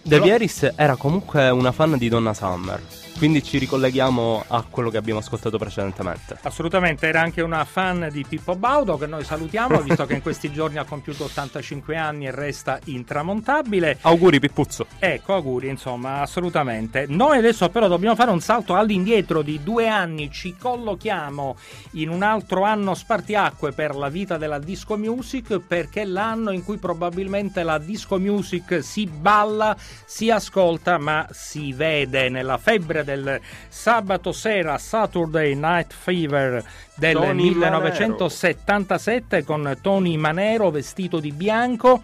Debbie 0.00 0.32
Harris 0.32 0.72
era 0.74 0.96
comunque 0.96 1.50
una 1.50 1.70
fan 1.70 1.98
di 1.98 2.08
Donna 2.08 2.32
Summer. 2.32 2.80
Quindi 3.22 3.44
ci 3.44 3.58
ricolleghiamo 3.58 4.46
a 4.48 4.64
quello 4.68 4.90
che 4.90 4.96
abbiamo 4.96 5.20
ascoltato 5.20 5.56
precedentemente. 5.56 6.38
Assolutamente, 6.42 7.06
era 7.06 7.20
anche 7.20 7.40
una 7.40 7.64
fan 7.64 8.08
di 8.10 8.24
Pippo 8.28 8.56
Baudo 8.56 8.98
che 8.98 9.06
noi 9.06 9.22
salutiamo, 9.22 9.78
visto 9.86 10.06
che 10.06 10.14
in 10.14 10.22
questi 10.22 10.50
giorni 10.50 10.78
ha 10.78 10.84
compiuto 10.84 11.26
85 11.26 11.96
anni 11.96 12.26
e 12.26 12.32
resta 12.32 12.80
intramontabile. 12.86 13.98
Auguri 14.00 14.40
Pippuzzo. 14.40 14.86
Ecco, 14.98 15.34
auguri, 15.34 15.68
insomma, 15.68 16.20
assolutamente. 16.20 17.04
Noi 17.06 17.38
adesso 17.38 17.68
però 17.68 17.86
dobbiamo 17.86 18.16
fare 18.16 18.32
un 18.32 18.40
salto 18.40 18.74
all'indietro 18.74 19.42
di 19.42 19.62
due 19.62 19.86
anni, 19.86 20.28
ci 20.32 20.56
collochiamo 20.56 21.56
in 21.92 22.08
un 22.08 22.24
altro 22.24 22.64
anno 22.64 22.92
spartiacque 22.92 23.70
per 23.70 23.94
la 23.94 24.08
vita 24.08 24.36
della 24.36 24.58
disco 24.58 24.96
music, 24.96 25.60
perché 25.60 26.02
è 26.02 26.06
l'anno 26.06 26.50
in 26.50 26.64
cui 26.64 26.78
probabilmente 26.78 27.62
la 27.62 27.78
disco 27.78 28.18
music 28.18 28.82
si 28.82 29.06
balla, 29.06 29.76
si 30.04 30.28
ascolta, 30.28 30.98
ma 30.98 31.24
si 31.30 31.72
vede 31.72 32.28
nella 32.28 32.58
febbre 32.58 33.04
del 33.04 33.10
del 33.12 33.40
sabato 33.68 34.32
sera 34.32 34.78
Saturday 34.78 35.54
Night 35.54 35.92
Fever 35.92 36.64
del 37.02 37.14
Tony 37.14 37.50
1977 37.50 39.44
Manero. 39.44 39.44
con 39.44 39.78
Tony 39.80 40.16
Manero 40.16 40.70
vestito 40.70 41.18
di 41.18 41.32
bianco 41.32 42.00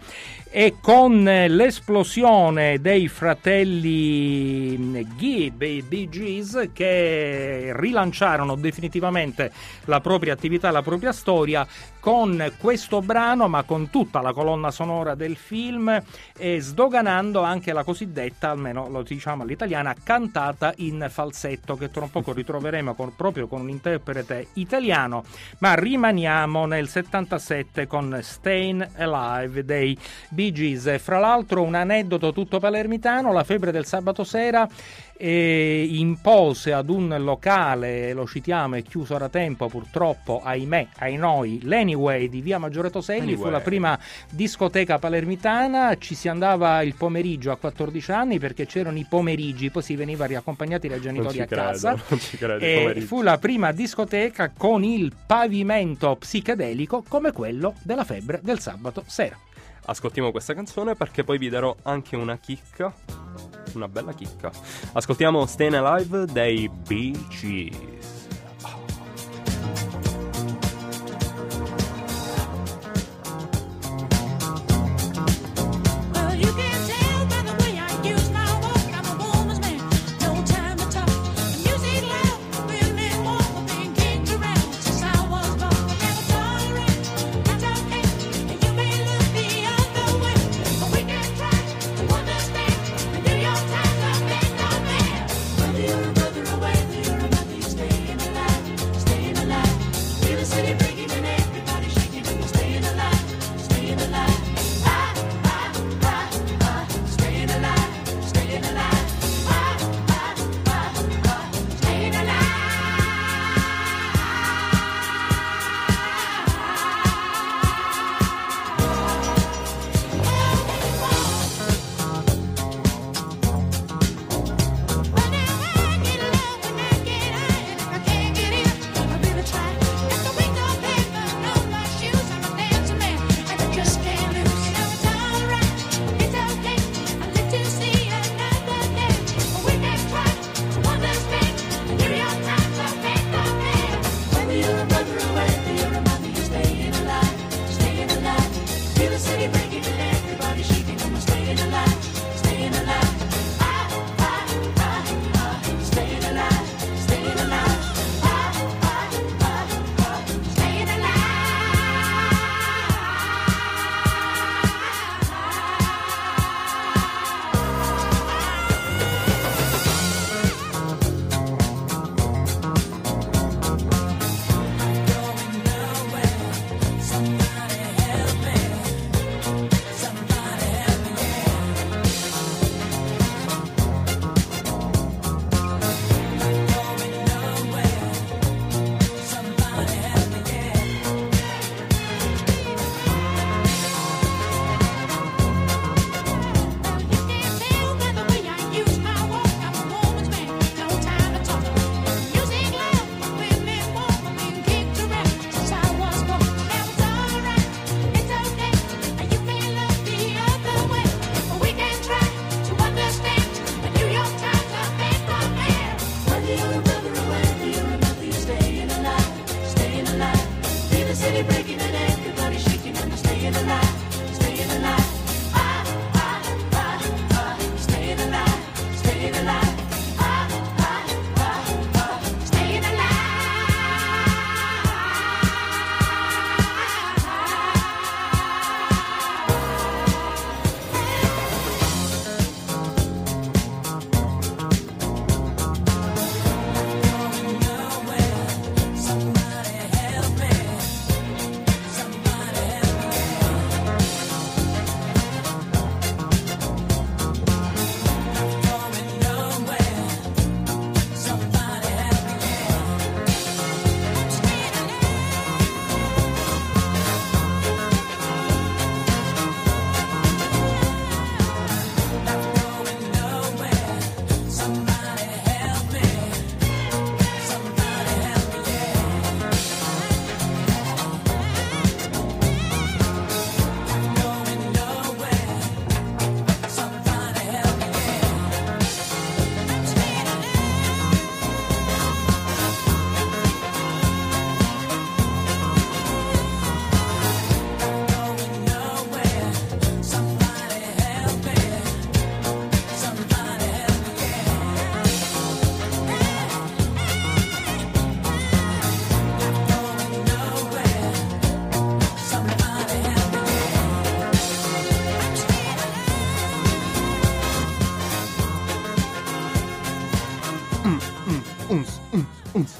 e 0.51 0.77
con 0.81 1.23
l'esplosione 1.23 2.81
dei 2.81 3.07
fratelli 3.07 5.05
Gibb, 5.15 5.61
i 5.61 5.83
Bee 5.83 6.09
Gees, 6.09 6.71
che 6.73 7.71
rilanciarono 7.75 8.55
definitivamente 8.55 9.51
la 9.85 10.01
propria 10.01 10.33
attività, 10.33 10.71
la 10.71 10.81
propria 10.81 11.11
storia 11.11 11.67
con 11.99 12.51
questo 12.57 13.01
brano, 13.01 13.47
ma 13.47 13.61
con 13.61 13.91
tutta 13.91 14.21
la 14.21 14.33
colonna 14.33 14.71
sonora 14.71 15.13
del 15.13 15.35
film 15.35 16.01
e 16.35 16.59
sdoganando 16.61 17.41
anche 17.41 17.71
la 17.71 17.83
cosiddetta, 17.83 18.49
almeno 18.49 18.89
lo 18.89 19.03
diciamo 19.03 19.43
all'italiana, 19.43 19.93
cantata 20.01 20.73
in 20.77 21.05
falsetto, 21.09 21.75
che 21.75 21.91
tra 21.91 22.01
un 22.01 22.09
poco 22.09 22.33
ritroveremo 22.33 22.95
con, 22.95 23.15
proprio 23.15 23.47
con 23.47 23.61
un 23.61 23.69
interprete 23.69 24.47
italiano, 24.53 24.88
ma 25.59 25.75
rimaniamo 25.75 26.65
nel 26.65 26.87
77 26.87 27.85
con 27.87 28.19
Stayin' 28.21 28.87
Alive 28.97 29.63
dei 29.63 29.97
Bee 30.29 30.51
Gees. 30.51 30.99
Fra 30.99 31.19
l'altro 31.19 31.61
un 31.61 31.75
aneddoto 31.75 32.33
tutto 32.33 32.59
palermitano, 32.59 33.31
la 33.31 33.43
febbre 33.43 33.71
del 33.71 33.85
sabato 33.85 34.23
sera 34.23 34.67
e 35.21 35.85
impose 35.91 36.71
ad 36.71 36.89
un 36.89 37.13
locale, 37.19 38.13
lo 38.13 38.25
citiamo, 38.25 38.75
è 38.75 38.83
chiuso 38.83 39.17
da 39.17 39.27
tempo 39.27 39.67
purtroppo, 39.67 40.39
ahimè, 40.41 40.87
ai 40.99 41.17
noi, 41.17 41.59
l'Anyway 41.63 42.29
di 42.29 42.39
via 42.39 42.57
Maggiore 42.57 42.89
Toselli, 42.89 43.33
anyway. 43.33 43.43
fu 43.43 43.49
la 43.49 43.59
prima 43.59 43.99
discoteca 44.29 44.97
palermitana, 44.97 45.97
ci 45.97 46.15
si 46.15 46.29
andava 46.29 46.81
il 46.83 46.95
pomeriggio 46.95 47.51
a 47.51 47.57
14 47.57 48.11
anni 48.13 48.39
perché 48.39 48.65
c'erano 48.65 48.97
i 48.97 49.05
pomeriggi, 49.09 49.69
poi 49.69 49.83
si 49.83 49.97
veniva 49.97 50.23
riaccompagnati 50.23 50.87
dai 50.87 51.01
genitori 51.01 51.41
a 51.41 51.45
credo, 51.45 51.61
casa 51.63 51.97
credo, 52.37 52.63
e 52.63 53.01
fu 53.01 53.21
la 53.21 53.37
prima 53.37 53.73
discoteca 53.73 54.53
con 54.55 54.85
il 54.85 55.13
pavimento 55.27 56.15
psichedelico 56.15 57.03
come 57.05 57.33
quello 57.33 57.73
della 57.83 58.05
febbre 58.05 58.39
del 58.41 58.59
sabato 58.61 59.03
sera. 59.05 59.37
Ascoltiamo 59.89 60.29
questa 60.29 60.53
canzone 60.53 60.93
perché 60.93 61.23
poi 61.23 61.39
vi 61.39 61.49
darò 61.49 61.75
anche 61.83 62.15
una 62.15 62.37
chicca 62.37 62.93
una 63.73 63.87
bella 63.87 64.13
chicca. 64.13 64.51
Ascoltiamo 64.93 65.45
Stayin' 65.45 65.75
Alive 65.75 66.25
dei 66.25 66.69
Bee 66.69 67.13
Gees. 67.29 67.98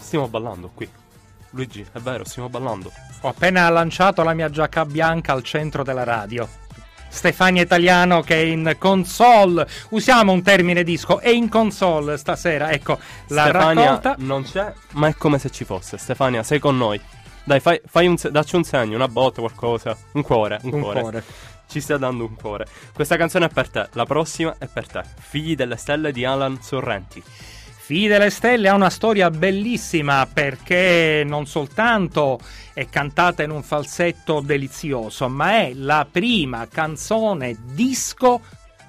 Stiamo 0.09 0.27
ballando 0.27 0.71
qui. 0.73 0.89
Luigi, 1.51 1.85
è 1.91 1.99
vero, 1.99 2.25
stiamo 2.25 2.49
ballando. 2.49 2.91
Ho 3.21 3.27
appena 3.27 3.69
lanciato 3.69 4.23
la 4.23 4.33
mia 4.33 4.49
giacca 4.49 4.83
bianca 4.83 5.33
al 5.33 5.43
centro 5.43 5.83
della 5.83 6.03
radio. 6.03 6.49
Stefania 7.09 7.61
Italiano 7.61 8.21
che 8.21 8.33
è 8.33 8.43
in 8.43 8.75
console, 8.79 9.67
usiamo 9.89 10.31
un 10.31 10.41
termine 10.41 10.81
disco, 10.83 11.19
è 11.19 11.29
in 11.29 11.47
console 11.47 12.17
stasera, 12.17 12.71
ecco, 12.71 12.97
la 13.27 13.43
Stefania 13.43 13.83
raccolta... 13.83 14.15
non 14.17 14.41
c'è, 14.41 14.73
ma 14.93 15.09
è 15.09 15.13
come 15.13 15.37
se 15.37 15.51
ci 15.51 15.63
fosse. 15.63 15.99
Stefania, 15.99 16.41
sei 16.41 16.57
con 16.57 16.75
noi. 16.75 16.99
Dai, 17.43 17.59
fai, 17.59 17.79
fai 17.85 18.07
un, 18.07 18.15
dacci 18.31 18.55
un 18.55 18.63
segno, 18.63 18.95
una 18.95 19.07
botta, 19.07 19.41
qualcosa. 19.41 19.95
Un 20.13 20.23
cuore, 20.23 20.57
un, 20.63 20.73
Un 20.73 20.81
cuore. 20.81 21.01
cuore. 21.01 21.23
Ci 21.67 21.81
sta 21.81 21.97
dando 21.97 22.23
un 22.23 22.35
cuore. 22.35 22.65
Questa 22.95 23.15
canzone 23.15 23.45
è 23.45 23.49
per 23.49 23.69
te, 23.69 23.89
la 23.91 24.05
prossima 24.05 24.55
è 24.57 24.65
per 24.65 24.87
te. 24.87 25.03
Figli 25.19 25.55
delle 25.55 25.77
stelle 25.77 26.11
di 26.11 26.25
Alan 26.25 26.59
Sorrenti. 26.63 27.23
Figli 27.89 28.07
delle 28.07 28.29
Stelle 28.29 28.69
ha 28.69 28.75
una 28.75 28.91
storia 28.91 29.31
bellissima 29.31 30.27
perché 30.31 31.23
non 31.25 31.47
soltanto 31.47 32.39
è 32.71 32.87
cantata 32.87 33.41
in 33.41 33.49
un 33.49 33.63
falsetto 33.63 34.41
delizioso, 34.41 35.27
ma 35.27 35.53
è 35.53 35.71
la 35.73 36.05
prima 36.07 36.67
canzone 36.67 37.57
disco 37.73 38.41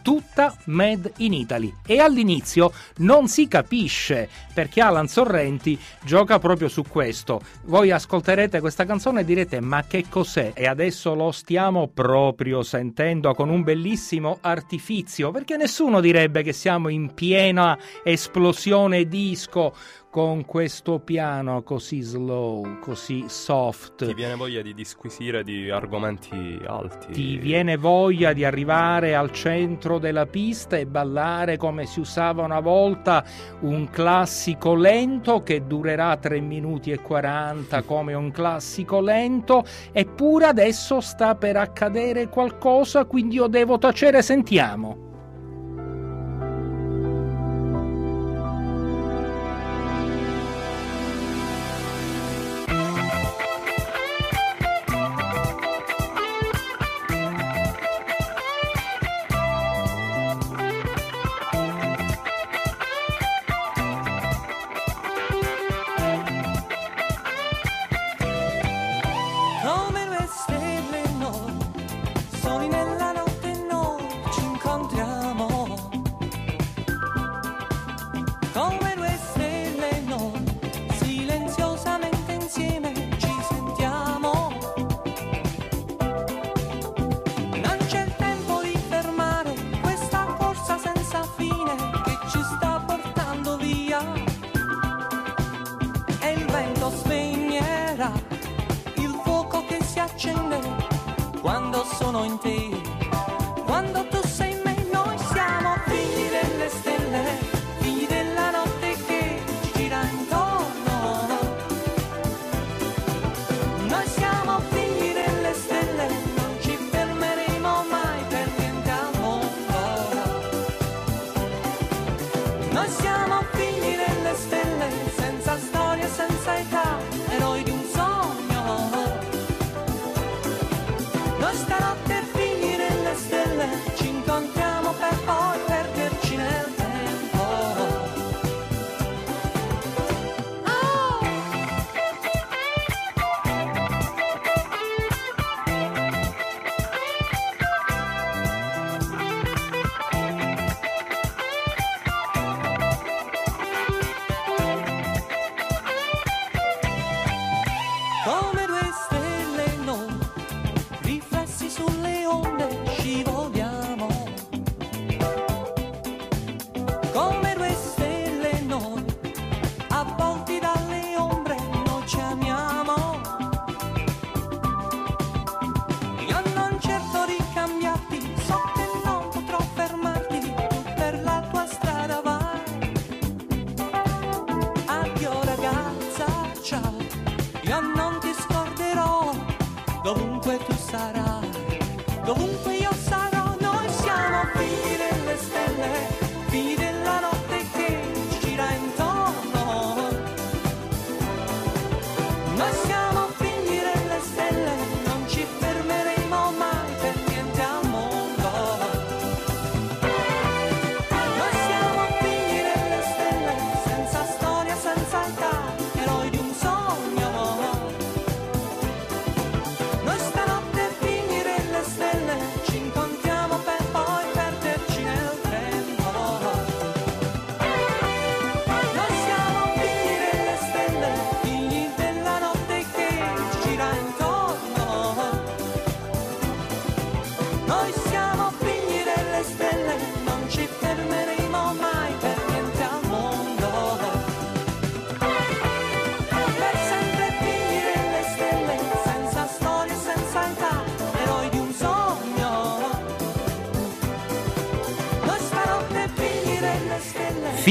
tutta 0.03 0.55
made 0.67 1.13
in 1.19 1.33
Italy 1.33 1.75
e 1.87 1.99
all'inizio 1.99 2.73
non 2.99 3.29
si 3.29 3.49
capisce 3.49 4.29
perché 4.53 4.81
Alan 4.81 5.09
Sorrenti 5.09 5.79
gioca 6.03 6.39
proprio 6.39 6.69
su 6.69 6.85
questo. 6.87 7.41
Voi 7.65 7.91
ascolterete 7.91 8.61
questa 8.61 8.85
canzone 8.85 9.21
e 9.21 9.25
direte 9.25 9.61
ma 9.61 9.85
che 9.85 10.07
cos'è? 10.09 10.53
E 10.55 10.67
adesso 10.67 11.15
lo 11.15 11.31
stiamo 11.33 11.89
proprio 11.89 12.63
sentendo 12.63 13.35
con 13.35 13.49
un 13.49 13.63
bellissimo 13.63 14.39
artifizio 14.41 15.31
perché 15.31 15.57
nessuno 15.57 16.01
direbbe 16.01 16.43
che 16.43 16.53
siamo 16.53 16.89
in 16.89 17.15
piena 17.15 17.79
esplosione 18.03 19.07
disco 19.07 19.75
con 20.11 20.45
questo 20.45 20.99
piano 20.99 21.63
così 21.63 22.01
slow, 22.01 22.81
così 22.81 23.27
soft. 23.29 24.07
Ti 24.07 24.15
viene 24.15 24.35
voglia 24.35 24.61
di 24.61 24.75
disquisire 24.75 25.45
di 25.45 25.71
argomenti 25.71 26.59
alti. 26.67 27.13
Ti 27.13 27.39
viene 27.39 27.77
voglia 27.77 28.33
di 28.33 28.45
arrivare 28.45 29.15
al 29.15 29.31
centro 29.31 29.99
della 29.99 30.27
pista 30.27 30.77
e 30.77 30.87
ballare 30.87 31.57
come 31.57 31.87
si 31.87 32.01
usava 32.01 32.43
una 32.43 32.59
volta 32.59 33.25
un 33.61 33.89
classico 33.89 34.75
lento 34.75 35.45
che 35.45 35.65
durerà 35.65 36.17
3 36.17 36.41
minuti 36.41 36.91
e 36.91 37.01
40 37.01 37.83
come 37.87 38.13
un 38.15 38.33
classico 38.33 39.01
lento, 39.01 39.63
eppure 39.93 40.47
adesso 40.47 41.01
sta 41.01 41.37
per 41.37 41.57
accadere 41.57 42.29
qualcosa, 42.29 43.05
quindi 43.05 43.37
io 43.37 43.47
devo 43.47 43.79
tacere, 43.79 44.23
sentiamo. 44.23 45.10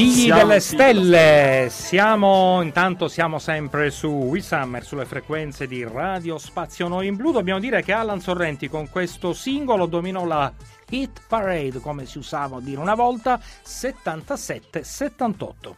Figli 0.00 0.24
Siamo 0.24 0.40
delle 0.40 0.60
stelle, 0.60 1.68
Siamo, 1.70 2.62
intanto 2.62 3.08
siamo 3.08 3.38
sempre 3.38 3.90
su 3.90 4.08
We 4.08 4.40
Summer, 4.40 4.82
sulle 4.84 5.04
frequenze 5.04 5.66
di 5.66 5.84
Radio 5.84 6.38
Spazio 6.38 6.88
Noi 6.88 7.06
in 7.06 7.16
Blu. 7.16 7.32
Dobbiamo 7.32 7.60
dire 7.60 7.82
che 7.82 7.92
Alan 7.92 8.20
Sorrenti 8.20 8.66
con 8.68 8.88
questo 8.88 9.34
singolo 9.34 9.84
dominò 9.86 10.24
la 10.24 10.50
Hit 10.88 11.20
Parade, 11.28 11.80
come 11.80 12.06
si 12.06 12.16
usava 12.18 12.60
dire 12.60 12.80
una 12.80 12.94
volta, 12.94 13.38
77-78. 13.38 15.74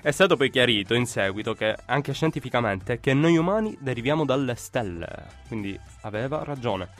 È 0.00 0.12
stato 0.12 0.36
poi 0.36 0.50
chiarito 0.50 0.94
in 0.94 1.06
seguito 1.06 1.54
che 1.54 1.74
anche 1.86 2.12
scientificamente 2.12 3.00
che 3.00 3.14
noi 3.14 3.36
umani 3.36 3.76
deriviamo 3.80 4.24
dalle 4.24 4.54
stelle, 4.54 5.08
quindi 5.48 5.76
aveva 6.02 6.44
ragione. 6.44 6.90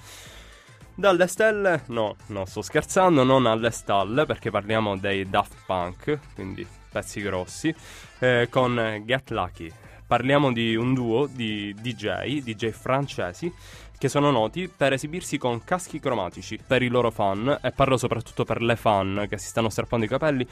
Dalle 0.98 1.28
stelle, 1.28 1.82
no, 1.86 2.16
no, 2.26 2.44
sto 2.44 2.60
scherzando, 2.60 3.22
non 3.22 3.46
alle 3.46 3.70
stalle, 3.70 4.26
perché 4.26 4.50
parliamo 4.50 4.96
dei 4.96 5.30
Daft 5.30 5.58
Punk, 5.64 6.18
quindi 6.34 6.66
pezzi 6.90 7.20
grossi, 7.20 7.72
eh, 8.18 8.48
con 8.50 9.04
Get 9.06 9.30
Lucky. 9.30 9.70
Parliamo 10.04 10.52
di 10.52 10.74
un 10.74 10.94
duo 10.94 11.26
di 11.26 11.72
DJ, 11.72 12.42
DJ 12.42 12.70
francesi, 12.70 13.54
che 13.96 14.08
sono 14.08 14.32
noti 14.32 14.66
per 14.66 14.92
esibirsi 14.92 15.38
con 15.38 15.62
caschi 15.62 16.00
cromatici 16.00 16.58
per 16.66 16.82
i 16.82 16.88
loro 16.88 17.12
fan, 17.12 17.60
e 17.62 17.70
parlo 17.70 17.96
soprattutto 17.96 18.44
per 18.44 18.60
le 18.60 18.74
fan 18.74 19.24
che 19.30 19.38
si 19.38 19.46
stanno 19.46 19.68
strappando 19.68 20.04
i 20.04 20.08
capelli. 20.08 20.44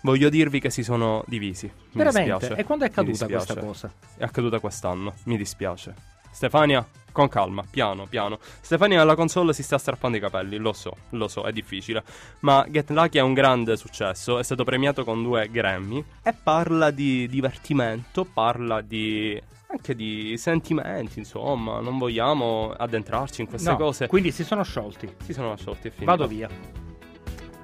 Voglio 0.00 0.30
dirvi 0.30 0.60
che 0.60 0.70
si 0.70 0.82
sono 0.82 1.22
divisi. 1.26 1.66
Mi 1.66 2.02
Veramente? 2.02 2.38
dispiace. 2.38 2.58
E 2.58 2.64
quando 2.64 2.86
è 2.86 2.88
accaduta 2.88 3.26
questa 3.26 3.54
cosa? 3.54 3.92
È 4.16 4.24
accaduta 4.24 4.60
quest'anno, 4.60 5.12
mi 5.24 5.36
dispiace. 5.36 6.19
Stefania, 6.30 6.86
con 7.12 7.28
calma, 7.28 7.64
piano, 7.68 8.06
piano. 8.06 8.38
Stefania 8.60 9.02
alla 9.02 9.14
console 9.14 9.52
si 9.52 9.62
sta 9.62 9.78
strappando 9.78 10.16
i 10.16 10.20
capelli, 10.20 10.56
lo 10.56 10.72
so, 10.72 10.96
lo 11.10 11.28
so, 11.28 11.42
è 11.42 11.52
difficile. 11.52 12.02
Ma 12.40 12.64
Get 12.68 12.90
Lucky 12.90 13.18
è 13.18 13.22
un 13.22 13.34
grande 13.34 13.76
successo, 13.76 14.38
è 14.38 14.42
stato 14.42 14.64
premiato 14.64 15.04
con 15.04 15.22
due 15.22 15.48
Grammy 15.50 16.04
e 16.22 16.32
parla 16.32 16.90
di 16.90 17.28
divertimento, 17.28 18.24
parla 18.24 18.80
di 18.80 19.40
anche 19.72 19.94
di 19.94 20.36
sentimenti, 20.36 21.20
insomma, 21.20 21.80
non 21.80 21.96
vogliamo 21.96 22.72
addentrarci 22.76 23.42
in 23.42 23.46
queste 23.48 23.70
No, 23.70 23.76
cose. 23.76 24.08
Quindi 24.08 24.32
si 24.32 24.42
sono 24.42 24.64
sciolti. 24.64 25.08
Si 25.22 25.32
sono 25.32 25.56
sciolti 25.56 25.86
e 25.86 25.90
finito. 25.90 26.10
Vado 26.10 26.26
via. 26.26 26.48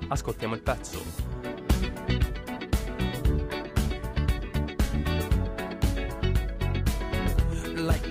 Ascoltiamo 0.08 0.54
il 0.54 0.62
pezzo. 0.62 1.55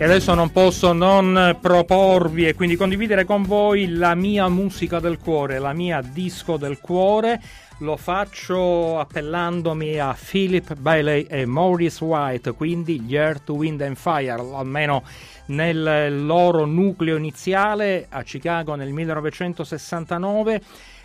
E 0.00 0.04
adesso 0.04 0.32
non 0.32 0.50
posso 0.50 0.94
non 0.94 1.58
proporvi 1.60 2.48
e 2.48 2.54
quindi 2.54 2.74
condividere 2.74 3.26
con 3.26 3.42
voi 3.42 3.86
la 3.90 4.14
mia 4.14 4.48
musica 4.48 4.98
del 4.98 5.18
cuore, 5.18 5.58
la 5.58 5.74
mia 5.74 6.00
disco 6.00 6.56
del 6.56 6.80
cuore. 6.80 7.38
Lo 7.80 7.98
faccio 7.98 8.98
appellandomi 8.98 9.98
a 9.98 10.16
Philip 10.18 10.74
Bailey 10.76 11.26
e 11.28 11.44
Maurice 11.44 12.02
White, 12.02 12.52
quindi 12.52 12.98
gli 13.02 13.14
Earth, 13.14 13.50
Wind 13.50 13.82
and 13.82 13.96
Fire, 13.96 14.40
almeno 14.40 15.02
nel 15.48 16.24
loro 16.24 16.64
nucleo 16.64 17.18
iniziale 17.18 18.06
a 18.08 18.22
Chicago 18.22 18.76
nel 18.76 18.92
1969 18.92 20.62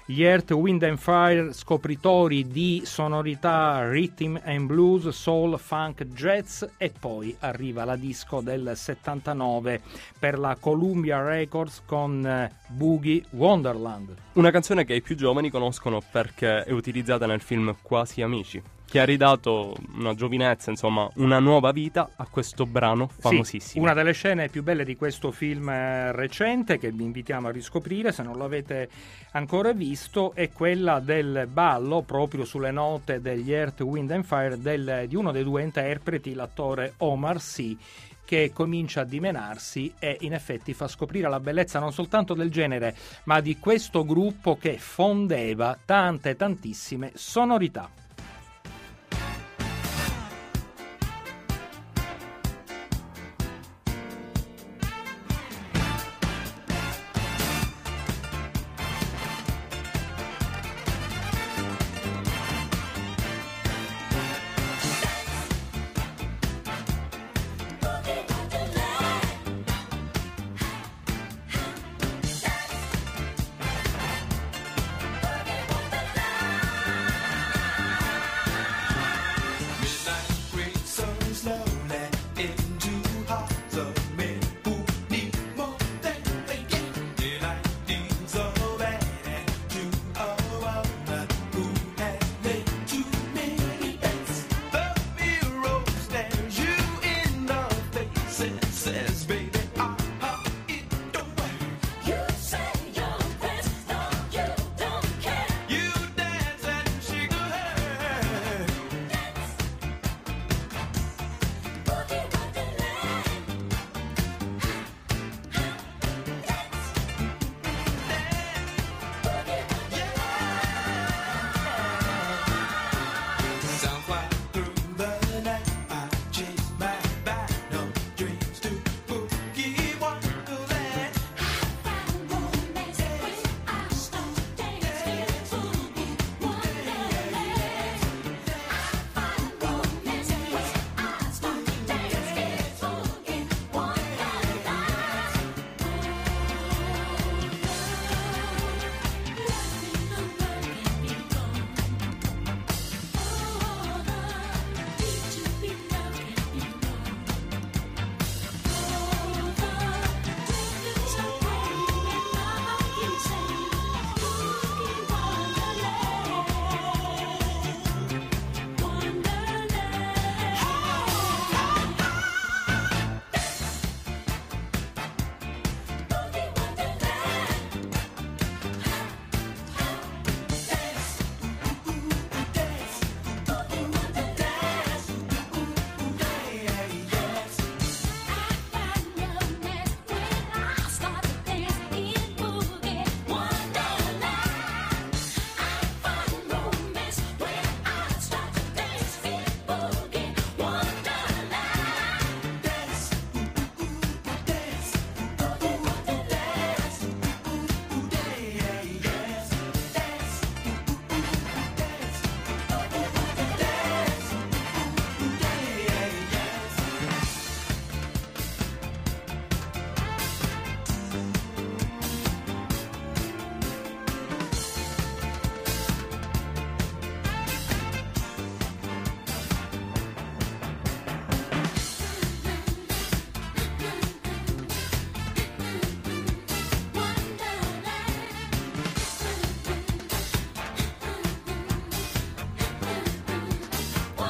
Gli 0.08 0.22
Earth, 0.22 0.52
Wind 0.52 0.84
and 0.84 1.00
Fire, 1.00 1.52
scopritori 1.52 2.48
di 2.48 2.84
sonorità 2.86 3.90
rhythm 3.90 4.40
and 4.44 4.68
blues, 4.68 5.08
soul, 5.08 5.58
funk, 5.58 6.04
jazz 6.10 6.64
e 6.78 6.92
poi 6.92 7.36
arriva 7.40 7.86
la 7.86 7.96
disco 7.96 8.40
del 8.40 8.74
79 8.76 9.82
per 10.20 10.38
la 10.38 10.58
Columbia 10.60 11.24
Records 11.24 11.82
con 11.88 12.24
eh, 12.24 12.52
Boogie 12.68 13.24
Wonderland. 13.32 14.14
Una 14.34 14.52
canzone 14.52 14.86
che 14.86 14.94
i 14.94 15.02
più 15.02 15.16
giovani 15.16 15.50
conoscono 15.50 16.04
perché 16.12 16.64
è 16.64 16.72
utilizzata 16.72 17.26
nel 17.26 17.42
film 17.42 17.76
Quasi 17.82 18.22
Amici 18.22 18.62
che 18.96 19.02
ha 19.02 19.04
ridato 19.04 19.76
una 19.96 20.16
giovinezza, 20.16 20.70
insomma, 20.70 21.10
una 21.16 21.40
nuova 21.40 21.74
vita 21.74 22.12
a 22.16 22.28
questo 22.32 22.66
brano 22.66 23.10
famosissimo. 23.10 23.72
Sì, 23.74 23.78
una 23.78 23.94
delle 23.94 24.14
scene 24.14 24.48
più 24.48 24.64
belle 24.64 24.86
di 24.86 24.96
questo 24.96 25.32
film 25.32 25.68
eh, 25.68 26.14
recente 26.14 26.78
che 26.78 26.94
vi 26.94 27.04
invitiamo 27.04 27.50
a 27.50 27.52
riscoprire 27.52 28.14
se 28.14 28.24
non 28.24 28.38
l'avete 28.38 28.88
ancora 29.32 29.74
visto 29.74 30.32
è 30.34 30.50
quella 30.50 31.02
del 31.02 31.46
ballo 31.52 32.04
proprio 32.04 32.46
sulle 32.46 32.72
note 32.72 33.20
degli 33.20 33.52
Earth, 33.52 33.82
Wind 33.82 34.12
and 34.12 34.24
Fire 34.24 34.58
del, 34.62 35.04
di 35.10 35.16
uno 35.18 35.34
dei 35.34 35.44
due 35.44 35.62
interpreti, 35.62 36.34
l'attore 36.34 36.94
Omar 37.00 37.42
Sy 37.42 37.78
che 38.24 38.52
comincia 38.54 39.02
a 39.02 39.04
dimenarsi 39.04 39.94
e 40.00 40.20
in 40.22 40.34
effetti 40.34 40.74
fa 40.74 40.88
scoprire 40.88 41.28
la 41.28 41.42
bellezza 41.42 41.80
non 41.80 41.92
soltanto 41.92 42.34
del 42.34 42.50
genere, 42.50 42.96
ma 43.26 43.42
di 43.42 43.60
questo 43.60 44.06
gruppo 44.06 44.58
che 44.58 44.78
fondeva 44.78 45.78
tante 45.84 46.38
tantissime 46.38 47.12
sonorità. 47.14 48.04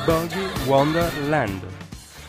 Boogie 0.05 0.51
Wonderland. 0.67 1.65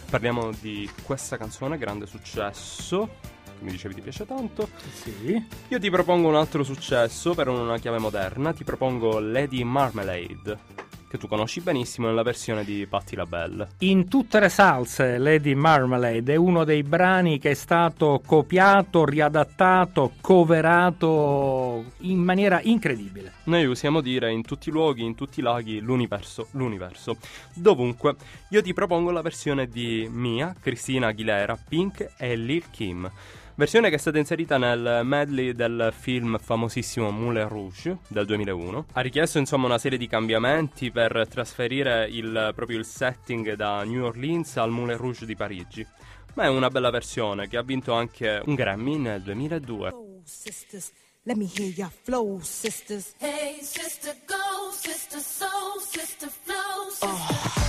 Parliamo 0.08 0.50
di 0.62 0.88
questa 1.02 1.36
canzone, 1.36 1.76
grande 1.76 2.06
successo. 2.06 3.06
Che 3.44 3.64
mi 3.64 3.70
dicevi 3.70 3.94
ti 3.94 4.00
piace 4.00 4.24
tanto. 4.24 4.66
Sì. 4.94 5.46
Io 5.68 5.78
ti 5.78 5.90
propongo 5.90 6.26
un 6.26 6.36
altro 6.36 6.64
successo 6.64 7.34
per 7.34 7.48
una 7.48 7.76
chiave 7.76 7.98
moderna. 7.98 8.54
Ti 8.54 8.64
propongo 8.64 9.18
Lady 9.18 9.62
Marmalade 9.62 10.75
che 11.08 11.18
tu 11.18 11.28
conosci 11.28 11.60
benissimo 11.60 12.06
nella 12.06 12.22
versione 12.22 12.64
di 12.64 12.86
Patti 12.86 13.16
LaBelle. 13.16 13.68
In 13.78 14.08
tutte 14.08 14.40
le 14.40 14.48
salse 14.48 15.18
Lady 15.18 15.54
Marmalade 15.54 16.34
è 16.34 16.36
uno 16.36 16.64
dei 16.64 16.82
brani 16.82 17.38
che 17.38 17.50
è 17.50 17.54
stato 17.54 18.20
copiato, 18.24 19.04
riadattato, 19.04 20.12
coverato 20.20 21.84
in 21.98 22.18
maniera 22.18 22.60
incredibile. 22.62 23.32
Noi 23.44 23.64
usiamo 23.64 24.00
dire 24.00 24.32
in 24.32 24.42
tutti 24.42 24.68
i 24.68 24.72
luoghi, 24.72 25.04
in 25.04 25.14
tutti 25.14 25.40
i 25.40 25.42
laghi, 25.42 25.80
l'universo, 25.80 26.48
l'universo. 26.52 27.16
Dovunque, 27.54 28.16
io 28.50 28.62
ti 28.62 28.72
propongo 28.72 29.10
la 29.10 29.22
versione 29.22 29.68
di 29.68 30.08
Mia, 30.10 30.54
Cristina 30.60 31.08
Aguilera, 31.08 31.56
Pink 31.56 32.14
e 32.16 32.36
Lil 32.36 32.64
Kim. 32.70 33.10
Versione 33.58 33.88
che 33.88 33.94
è 33.94 33.98
stata 33.98 34.18
inserita 34.18 34.58
nel 34.58 35.00
medley 35.02 35.54
del 35.54 35.90
film 35.98 36.38
famosissimo 36.38 37.10
Moulin 37.10 37.48
Rouge 37.48 38.00
del 38.06 38.26
2001. 38.26 38.88
Ha 38.92 39.00
richiesto 39.00 39.38
insomma 39.38 39.64
una 39.64 39.78
serie 39.78 39.96
di 39.96 40.06
cambiamenti 40.06 40.90
per 40.90 41.26
trasferire 41.26 42.06
il, 42.06 42.52
proprio 42.54 42.76
il 42.76 42.84
setting 42.84 43.54
da 43.54 43.82
New 43.84 44.04
Orleans 44.04 44.58
al 44.58 44.68
Moulin 44.68 44.98
Rouge 44.98 45.24
di 45.24 45.34
Parigi. 45.34 45.86
Ma 46.34 46.42
è 46.42 46.48
una 46.48 46.68
bella 46.68 46.90
versione 46.90 47.48
che 47.48 47.56
ha 47.56 47.62
vinto 47.62 47.94
anche 47.94 48.42
un 48.44 48.54
Grammy 48.54 48.98
nel 48.98 49.22
2002. 49.22 49.88
Oh, 49.88 50.20
sisters. 50.22 50.92
Let 51.22 51.38
me 51.38 51.46
hear 51.46 51.72
your 51.74 51.90
flow, 51.90 52.38
sisters. 52.42 53.14
Hey, 53.18 53.62
sister, 53.62 54.14
go, 54.26 54.70
sister, 54.70 55.18
soul, 55.18 55.80
sister, 55.80 56.28
flow, 56.28 56.90
sister. 56.90 57.62
Oh. 57.62 57.65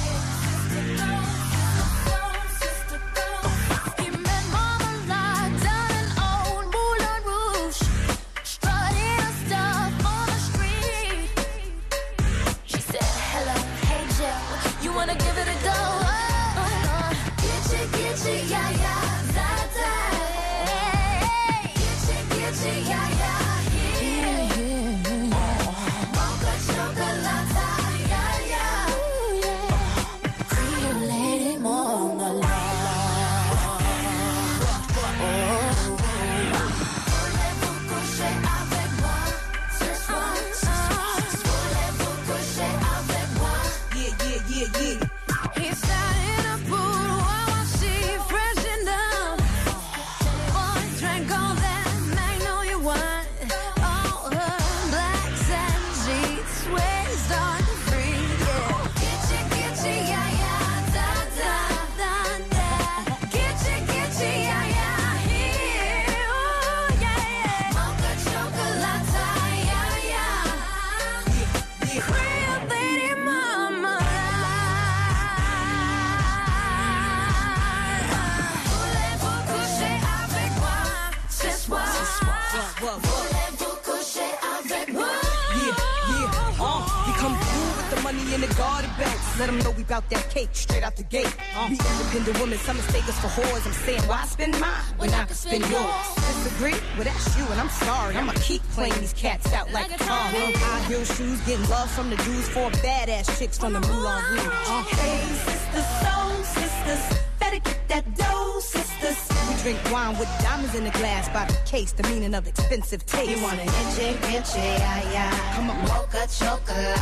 Cake 90.38 90.50
straight 90.56 90.84
out 90.84 90.96
the 90.96 91.04
gate. 91.04 91.34
We 91.70 91.78
independent 91.78 92.40
women, 92.40 92.58
some 92.60 92.78
mistake 92.78 93.08
us 93.10 93.20
for 93.20 93.28
whores. 93.28 93.66
I'm 93.66 93.74
saying, 93.74 94.02
why 94.04 94.24
spend 94.26 94.60
mine 94.60 94.84
when 94.98 95.10
I 95.14 95.26
can 95.26 95.36
spend 95.36 95.64
yours? 95.70 96.16
Disagree? 96.16 96.78
Well, 96.96 97.06
that's 97.06 97.38
you, 97.38 97.46
and 97.52 97.60
I'm 97.60 97.70
sorry. 97.70 98.16
I'ma 98.16 98.34
keep 98.36 98.62
playing 98.78 99.00
these 99.00 99.14
cats 99.14 99.52
out 99.54 99.72
like 99.72 99.90
a 99.94 99.98
car. 99.98 100.30
High 100.30 100.88
heel 100.88 101.04
shoes, 101.04 101.40
getting 101.42 101.68
love 101.70 101.90
from 101.90 102.10
the 102.12 102.18
dudes, 102.18 102.50
four 102.50 102.70
badass 102.86 103.40
chicks 103.40 103.58
from 103.58 103.74
the 103.74 103.80
Moulin 103.80 104.24
Rouge. 104.32 104.46
Uh, 104.46 104.84
Hey, 105.02 105.26
sisters, 105.48 105.90
soul 106.04 106.44
sisters, 106.58 107.04
better 107.40 107.60
get 107.60 107.88
that 107.88 108.06
dough, 108.16 108.60
sisters. 108.60 109.20
we 109.50 109.56
drink 109.64 109.80
wine 109.92 110.18
with 110.20 110.30
diamonds 110.42 110.76
in 110.76 110.84
the 110.84 110.92
glass 110.92 111.30
by 111.30 111.46
the 111.46 111.58
case, 111.66 111.94
the 111.94 112.04
meaning 112.04 112.36
of 112.36 112.48
expensive 112.48 113.06
taste. 113.08 113.32
You 113.32 113.42
want 113.42 113.60
an 113.60 113.68
inche, 113.68 114.08
inche, 114.36 114.56
yeah, 114.56 115.12
yeah. 115.12 115.56
Come 115.56 115.72
on. 115.72 115.82
Mocha 115.88 116.28
chocolate. 116.30 116.98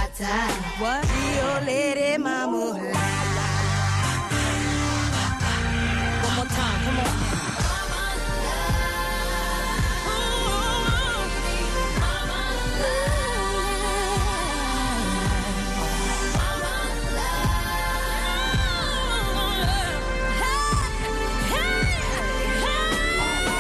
What? 0.80 1.04
Rio 1.04 1.66
Lady 1.66 2.18
Mama. 2.18 3.25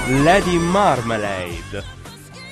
Lady 0.07 0.57
Marmalade. 0.57 1.93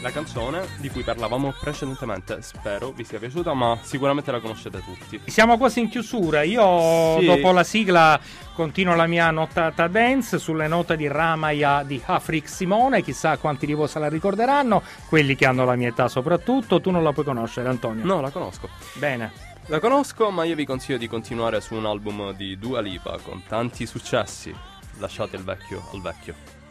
La 0.01 0.11
canzone 0.11 0.65
di 0.79 0.89
cui 0.89 1.03
parlavamo 1.03 1.53
precedentemente, 1.57 2.41
spero 2.41 2.91
vi 2.91 3.05
sia 3.05 3.19
piaciuta, 3.19 3.53
ma 3.53 3.77
sicuramente 3.81 4.31
la 4.31 4.39
conoscete 4.41 4.83
tutti. 4.83 5.21
Siamo 5.27 5.57
quasi 5.57 5.79
in 5.79 5.87
chiusura. 5.89 6.41
Io, 6.41 7.19
Sì. 7.19 7.25
dopo 7.25 7.51
la 7.51 7.63
sigla, 7.63 8.19
continuo 8.53 8.95
la 8.95 9.07
mia 9.07 9.31
notata 9.31 9.87
dance 9.87 10.39
sulle 10.39 10.67
note 10.67 10.97
di 10.97 11.07
Ramaya 11.07 11.83
di 11.83 12.01
Afrik 12.03 12.49
Simone. 12.49 13.01
Chissà 13.01 13.37
quanti 13.37 13.65
di 13.65 13.73
voi 13.73 13.87
se 13.87 13.99
la 13.99 14.09
ricorderanno. 14.09 14.81
Quelli 15.07 15.35
che 15.35 15.45
hanno 15.45 15.63
la 15.63 15.75
mia 15.75 15.89
età, 15.89 16.09
soprattutto. 16.09 16.81
Tu 16.81 16.91
non 16.91 17.03
la 17.03 17.13
puoi 17.13 17.23
conoscere, 17.23 17.69
Antonio. 17.69 18.03
No, 18.03 18.19
la 18.19 18.29
conosco. 18.31 18.67
Bene. 18.95 19.31
La 19.67 19.79
conosco, 19.79 20.31
ma 20.31 20.43
io 20.43 20.55
vi 20.55 20.65
consiglio 20.65 20.97
di 20.97 21.07
continuare 21.07 21.61
su 21.61 21.75
un 21.75 21.85
album 21.85 22.33
di 22.33 22.57
Dua 22.57 22.81
Lipa 22.81 23.17
con 23.23 23.41
tanti 23.47 23.85
successi. 23.85 24.53
Lasciate 24.97 25.37
il 25.37 25.43
vecchio 25.43 25.87
al 25.93 26.01
vecchio. 26.01 26.62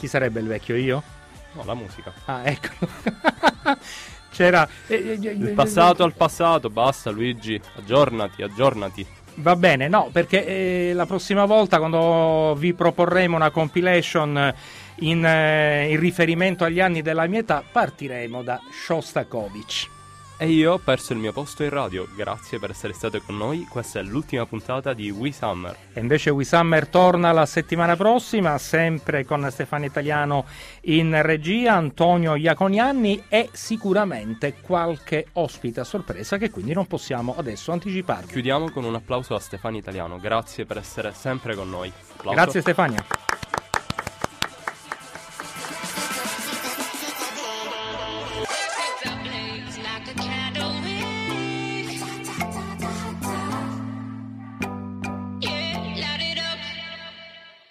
Chi 0.00 0.06
sarebbe 0.06 0.40
il 0.40 0.46
vecchio 0.46 0.76
io? 0.76 1.02
No, 1.52 1.62
la 1.66 1.74
musica. 1.74 2.10
Ah, 2.24 2.40
ecco. 2.44 2.70
C'era. 4.32 4.66
eh, 4.86 4.94
eh, 4.94 5.18
eh, 5.22 5.30
Il 5.32 5.52
passato 5.54 6.04
al 6.04 6.14
passato, 6.14 6.70
basta 6.70 7.10
Luigi, 7.10 7.60
aggiornati, 7.76 8.40
aggiornati. 8.42 9.06
Va 9.34 9.56
bene, 9.56 9.88
no, 9.88 10.08
perché 10.10 10.46
eh, 10.46 10.92
la 10.94 11.04
prossima 11.04 11.44
volta 11.44 11.76
quando 11.76 12.54
vi 12.56 12.72
proporremo 12.72 13.36
una 13.36 13.50
compilation 13.50 14.54
in, 15.00 15.22
eh, 15.22 15.90
in 15.90 16.00
riferimento 16.00 16.64
agli 16.64 16.80
anni 16.80 17.02
della 17.02 17.26
mia 17.26 17.40
età, 17.40 17.62
partiremo 17.70 18.42
da 18.42 18.58
Shostakovich. 18.72 19.86
E 20.42 20.48
io 20.48 20.72
ho 20.72 20.78
perso 20.78 21.12
il 21.12 21.18
mio 21.18 21.32
posto 21.32 21.64
in 21.64 21.68
radio. 21.68 22.08
Grazie 22.16 22.58
per 22.58 22.70
essere 22.70 22.94
state 22.94 23.20
con 23.20 23.36
noi. 23.36 23.66
Questa 23.68 24.00
è 24.00 24.02
l'ultima 24.02 24.46
puntata 24.46 24.94
di 24.94 25.10
We 25.10 25.32
Summer. 25.32 25.76
E 25.92 26.00
invece 26.00 26.30
We 26.30 26.44
Summer 26.44 26.88
torna 26.88 27.30
la 27.30 27.44
settimana 27.44 27.94
prossima, 27.94 28.56
sempre 28.56 29.26
con 29.26 29.46
Stefano 29.50 29.84
Italiano 29.84 30.46
in 30.84 31.20
regia, 31.20 31.74
Antonio 31.74 32.36
Iaconianni 32.36 33.24
e 33.28 33.50
sicuramente 33.52 34.54
qualche 34.62 35.26
ospite 35.34 35.80
a 35.80 35.84
sorpresa 35.84 36.38
che 36.38 36.48
quindi 36.48 36.72
non 36.72 36.86
possiamo 36.86 37.34
adesso 37.36 37.72
anticiparvi. 37.72 38.32
Chiudiamo 38.32 38.70
con 38.70 38.84
un 38.84 38.94
applauso 38.94 39.34
a 39.34 39.40
Stefano 39.40 39.76
Italiano. 39.76 40.18
Grazie 40.18 40.64
per 40.64 40.78
essere 40.78 41.12
sempre 41.12 41.54
con 41.54 41.68
noi. 41.68 41.92
Applauso. 42.16 42.34
Grazie 42.34 42.60
Stefania. 42.62 43.04